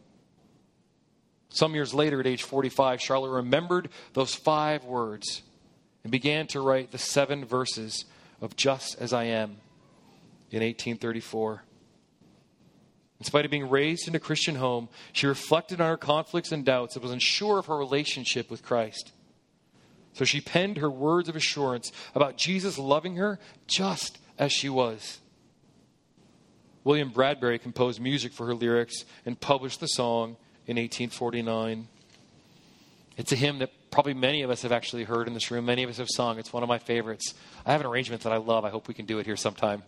Some 1.54 1.76
years 1.76 1.94
later, 1.94 2.20
at 2.20 2.26
age 2.26 2.42
45, 2.42 3.00
Charlotte 3.00 3.30
remembered 3.30 3.90
those 4.14 4.34
five 4.34 4.86
words 4.86 5.44
and 6.04 6.12
began 6.12 6.48
to 6.48 6.60
write 6.60 6.90
the 6.90 6.98
seven 6.98 7.46
verses 7.46 8.06
of 8.42 8.56
Just 8.56 9.00
as 9.00 9.14
I 9.14 9.26
Am 9.26 9.58
in 10.50 10.64
1834. 10.64 11.64
In 13.20 13.26
spite 13.26 13.46
of 13.46 13.52
being 13.52 13.70
raised 13.70 14.08
in 14.08 14.16
a 14.16 14.20
Christian 14.20 14.56
home, 14.56 14.90
she 15.12 15.28
reflected 15.28 15.80
on 15.80 15.88
her 15.88 15.96
conflicts 15.96 16.52
and 16.52 16.66
doubts 16.66 16.96
and 16.96 17.04
was 17.04 17.12
unsure 17.12 17.60
of 17.60 17.68
her 17.68 17.78
relationship 17.78 18.50
with 18.50 18.64
Christ. 18.64 19.12
So 20.14 20.26
she 20.26 20.42
penned 20.42 20.78
her 20.78 20.90
words 20.90 21.30
of 21.30 21.36
assurance 21.36 21.92
about 22.16 22.36
Jesus 22.36 22.80
loving 22.80 23.18
her 23.18 23.38
just 23.68 24.18
as 24.40 24.52
she 24.52 24.70
was. 24.70 25.20
William 26.84 27.12
Bradbury 27.12 27.60
composed 27.60 28.02
music 28.02 28.34
for 28.34 28.48
her 28.48 28.56
lyrics 28.56 29.06
and 29.24 29.40
published 29.40 29.80
the 29.82 29.88
song 29.88 30.36
in 30.68 30.78
1849. 30.78 31.88
It's 33.18 33.32
a 33.32 33.36
hymn 33.36 33.60
that 33.60 33.72
probably 33.92 34.14
many 34.14 34.42
of 34.42 34.50
us 34.50 34.64
have 34.64 34.72
actually 34.72 35.04
heard 35.04 35.28
in 35.28 35.34
this 35.34 35.52
room. 35.52 35.66
Many 35.66 35.84
of 35.84 35.90
us 35.90 35.98
have 35.98 36.10
sung. 36.10 36.40
It's 36.40 36.52
one 36.52 36.64
of 36.64 36.70
my 36.70 36.80
favorites. 36.80 37.34
I 37.66 37.72
have 37.72 37.82
an 37.82 37.88
arrangement 37.88 38.24
that 38.24 38.34
I 38.34 38.38
love. 38.38 38.66
I 38.66 38.70
hope 38.70 38.88
we 38.88 38.94
can 38.94 39.06
do 39.06 39.20
it 39.20 39.26
here 39.26 39.38
sometime. 39.38 39.84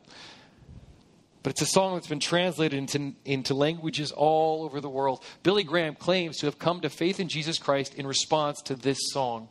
But 1.42 1.52
it's 1.52 1.62
a 1.62 1.68
song 1.68 1.94
that's 1.94 2.08
been 2.08 2.20
translated 2.20 2.78
into, 2.78 3.14
into 3.24 3.54
languages 3.54 4.12
all 4.12 4.64
over 4.64 4.82
the 4.82 4.90
world. 4.90 5.24
Billy 5.44 5.64
Graham 5.64 5.96
claims 5.96 6.38
to 6.38 6.48
have 6.48 6.58
come 6.58 6.82
to 6.82 6.90
faith 6.90 7.20
in 7.20 7.28
Jesus 7.28 7.60
Christ 7.60 7.94
in 7.96 8.08
response 8.08 8.62
to 8.64 8.76
this 8.76 8.98
song. 9.12 9.48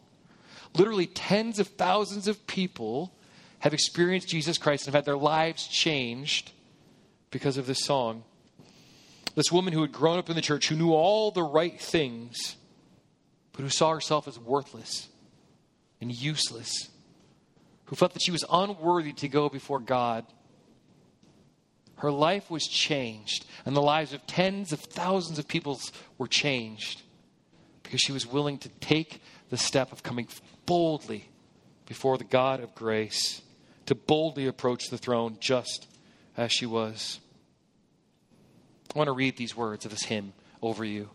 Literally, 0.77 1.07
tens 1.07 1.61
of 1.61 1.69
thousands 1.69 2.27
of 2.27 2.47
people 2.49 3.13
have 3.61 3.73
experienced 3.73 4.29
Jesus 4.29 4.59
Christ 4.59 4.87
and 4.87 4.95
have 4.95 5.03
had 5.03 5.05
their 5.05 5.17
lives 5.17 5.69
changed 5.69 6.51
because 7.31 7.57
of 7.57 7.67
this 7.67 7.85
song. 7.85 8.25
This 9.35 9.51
woman 9.51 9.73
who 9.73 9.83
had 9.83 9.93
grown 9.93 10.19
up 10.19 10.31
in 10.31 10.37
the 10.37 10.43
church, 10.43 10.69
who 10.69 10.77
knew 10.77 10.93
all 10.93 11.31
the 11.31 11.43
right 11.43 11.81
things, 11.81 12.57
but 13.53 13.63
who 13.63 13.69
saw 13.69 13.93
herself 13.93 14.29
as 14.29 14.39
worthless 14.39 15.09
and 16.01 16.13
useless, 16.13 16.91
who 17.87 17.97
felt 17.97 18.15
that 18.15 18.23
she 18.23 18.31
was 18.31 18.45
unworthy 18.51 19.13
to 19.13 19.29
go 19.29 19.49
before 19.49 19.81
God 19.81 20.25
her 21.97 22.11
life 22.11 22.51
was 22.51 22.67
changed, 22.67 23.47
and 23.65 23.75
the 23.75 23.83
lives 23.83 24.13
of 24.13 24.27
tens 24.27 24.73
of 24.73 24.81
thousands 24.81 25.39
of 25.39 25.49
people 25.49 25.81
were 26.19 26.27
changed 26.27 27.03
because 27.83 28.01
she 28.01 28.13
was 28.13 28.27
willing 28.27 28.59
to 28.59 28.69
take 28.81 29.23
the 29.51 29.57
step 29.57 29.93
of 29.93 30.03
coming 30.03 30.29
boldly 30.67 31.29
before 31.87 32.19
the 32.19 32.25
God 32.25 32.61
of 32.61 32.75
grace, 32.75 33.43
to 33.87 33.95
boldly 33.95 34.47
approach 34.47 34.89
the 34.89 34.99
throne 34.99 35.37
just 35.41 35.87
as 36.37 36.51
she 36.51 36.67
was. 36.67 37.21
I 38.95 38.99
want 38.99 39.09
to 39.09 39.13
read 39.13 39.37
these 39.37 39.57
words 39.57 39.85
of 39.85 39.91
this 39.91 40.05
hymn 40.05 40.33
over 40.63 40.85
you, 40.85 41.11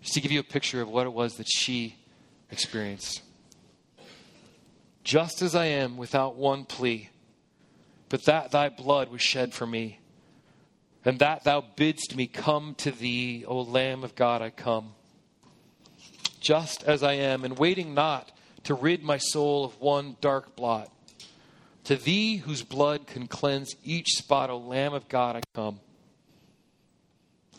just 0.00 0.14
to 0.14 0.20
give 0.20 0.32
you 0.32 0.40
a 0.40 0.44
picture 0.44 0.80
of 0.80 0.88
what 0.88 1.06
it 1.06 1.12
was 1.12 1.34
that 1.34 1.48
she 1.48 1.96
experienced. 2.50 3.22
Just 5.04 5.42
as 5.42 5.54
I 5.54 5.66
am 5.66 5.96
without 5.96 6.36
one 6.36 6.64
plea 6.64 7.10
but 8.10 8.24
that 8.24 8.50
thy 8.50 8.68
blood 8.68 9.10
was 9.10 9.22
shed 9.22 9.54
for 9.54 9.66
me, 9.66 10.00
and 11.04 11.20
that 11.20 11.44
thou 11.44 11.62
bidst 11.76 12.14
me 12.14 12.26
come 12.26 12.74
to 12.74 12.90
thee, 12.90 13.44
O 13.46 13.60
Lamb 13.60 14.04
of 14.04 14.16
God, 14.16 14.42
I 14.42 14.50
come. 14.50 14.92
Just 16.40 16.82
as 16.82 17.02
I 17.02 17.14
am, 17.14 17.44
and 17.44 17.56
waiting 17.56 17.94
not 17.94 18.32
to 18.64 18.74
rid 18.74 19.02
my 19.02 19.16
soul 19.16 19.64
of 19.64 19.80
one 19.80 20.16
dark 20.20 20.56
blot, 20.56 20.92
To 21.84 21.96
thee, 21.96 22.38
whose 22.38 22.62
blood 22.62 23.06
can 23.06 23.28
cleanse 23.28 23.74
each 23.84 24.08
spot, 24.16 24.50
O 24.50 24.58
Lamb 24.58 24.92
of 24.92 25.08
God, 25.08 25.36
I 25.36 25.40
come. 25.54 25.80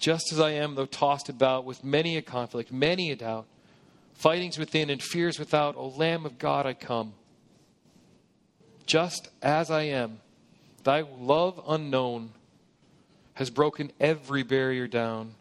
Just 0.02 0.34
as 0.34 0.40
I 0.40 0.50
am, 0.54 0.74
though 0.74 0.88
tossed 0.88 1.30
about 1.30 1.64
with 1.64 1.84
many 1.84 2.18
a 2.18 2.24
conflict, 2.24 2.72
many 2.72 3.12
a 3.12 3.16
doubt, 3.16 3.46
fightings 4.16 4.58
within 4.58 4.90
and 4.90 5.02
fears 5.02 5.38
without, 5.38 5.76
O 5.76 5.90
Lamb 5.90 6.26
of 6.26 6.40
God, 6.40 6.66
I 6.66 6.74
come. 6.74 7.14
Just 8.88 9.30
as 9.44 9.70
I 9.70 9.84
am, 9.84 10.20
thy 10.84 11.02
love 11.02 11.62
unknown 11.68 12.32
has 13.36 13.52
broken 13.52 13.92
every 14.00 14.42
barrier 14.42 14.88
down. 14.88 15.36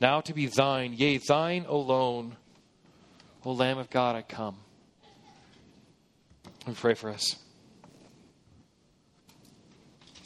Now 0.00 0.20
to 0.22 0.34
be 0.34 0.46
thine, 0.46 0.92
yea, 0.94 1.18
thine 1.18 1.64
alone, 1.68 2.36
O 3.44 3.52
Lamb 3.52 3.78
of 3.78 3.88
God, 3.88 4.16
I 4.16 4.22
come. 4.22 4.56
And 6.66 6.76
pray 6.76 6.94
for 6.94 7.08
us. 7.08 7.36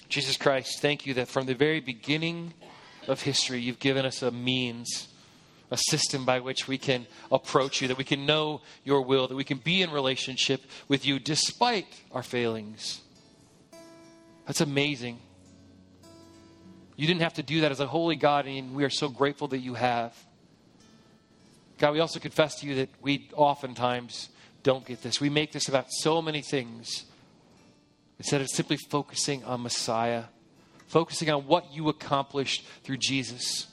Jesus 0.08 0.38
Christ, 0.38 0.80
thank 0.80 1.04
you 1.04 1.12
that 1.14 1.28
from 1.28 1.44
the 1.44 1.54
very 1.54 1.80
beginning 1.80 2.54
of 3.08 3.22
history, 3.22 3.60
you've 3.60 3.78
given 3.78 4.04
us 4.04 4.22
a 4.22 4.30
means, 4.30 5.08
a 5.70 5.76
system 5.76 6.24
by 6.24 6.40
which 6.40 6.68
we 6.68 6.78
can 6.78 7.06
approach 7.30 7.80
you, 7.80 7.88
that 7.88 7.98
we 7.98 8.04
can 8.04 8.26
know 8.26 8.60
your 8.84 9.02
will, 9.02 9.26
that 9.28 9.34
we 9.34 9.44
can 9.44 9.58
be 9.58 9.82
in 9.82 9.90
relationship 9.90 10.62
with 10.88 11.06
you 11.06 11.18
despite 11.18 11.86
our 12.12 12.22
failings. 12.22 13.00
That's 14.46 14.60
amazing. 14.60 15.18
You 16.96 17.06
didn't 17.06 17.22
have 17.22 17.34
to 17.34 17.42
do 17.42 17.62
that 17.62 17.72
as 17.72 17.80
a 17.80 17.86
holy 17.86 18.16
God, 18.16 18.46
and 18.46 18.74
we 18.74 18.84
are 18.84 18.90
so 18.90 19.08
grateful 19.08 19.48
that 19.48 19.58
you 19.58 19.74
have. 19.74 20.16
God, 21.78 21.92
we 21.92 22.00
also 22.00 22.20
confess 22.20 22.60
to 22.60 22.66
you 22.66 22.76
that 22.76 22.90
we 23.00 23.30
oftentimes 23.34 24.28
don't 24.62 24.86
get 24.86 25.02
this. 25.02 25.20
We 25.20 25.28
make 25.28 25.52
this 25.52 25.68
about 25.68 25.86
so 25.90 26.22
many 26.22 26.40
things 26.40 27.04
instead 28.18 28.40
of 28.40 28.48
simply 28.48 28.76
focusing 28.76 29.44
on 29.44 29.62
Messiah, 29.62 30.24
focusing 30.86 31.30
on 31.30 31.46
what 31.46 31.72
you 31.72 31.88
accomplished 31.88 32.66
through 32.82 32.98
Jesus. 32.98 33.66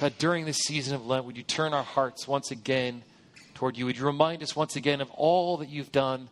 God, 0.00 0.14
during 0.18 0.44
this 0.44 0.58
season 0.58 0.94
of 0.94 1.06
Lent, 1.06 1.24
would 1.24 1.36
you 1.36 1.42
turn 1.42 1.72
our 1.72 1.82
hearts 1.82 2.26
once 2.26 2.50
again 2.50 3.02
toward 3.54 3.76
you? 3.76 3.86
Would 3.86 3.96
you 3.96 4.06
remind 4.06 4.42
us 4.42 4.56
once 4.56 4.76
again 4.76 5.00
of 5.00 5.10
all 5.12 5.58
that 5.58 5.68
you've 5.68 5.92
done, 5.92 6.28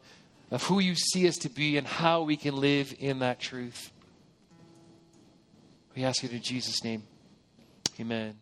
of 0.51 0.63
who 0.65 0.81
you 0.81 0.95
see 0.95 1.29
us 1.29 1.39
to 1.39 1.49
be, 1.49 1.77
and 1.77 1.87
how 1.87 2.23
we 2.23 2.37
can 2.37 2.57
live 2.57 2.95
in 2.99 3.21
that 3.21 3.41
truth? 3.41 3.91
We 5.95 6.05
ask 6.05 6.25
it 6.25 6.33
in 6.33 6.43
Jesus' 6.43 6.83
name. 6.83 7.05
Amen. 8.01 8.42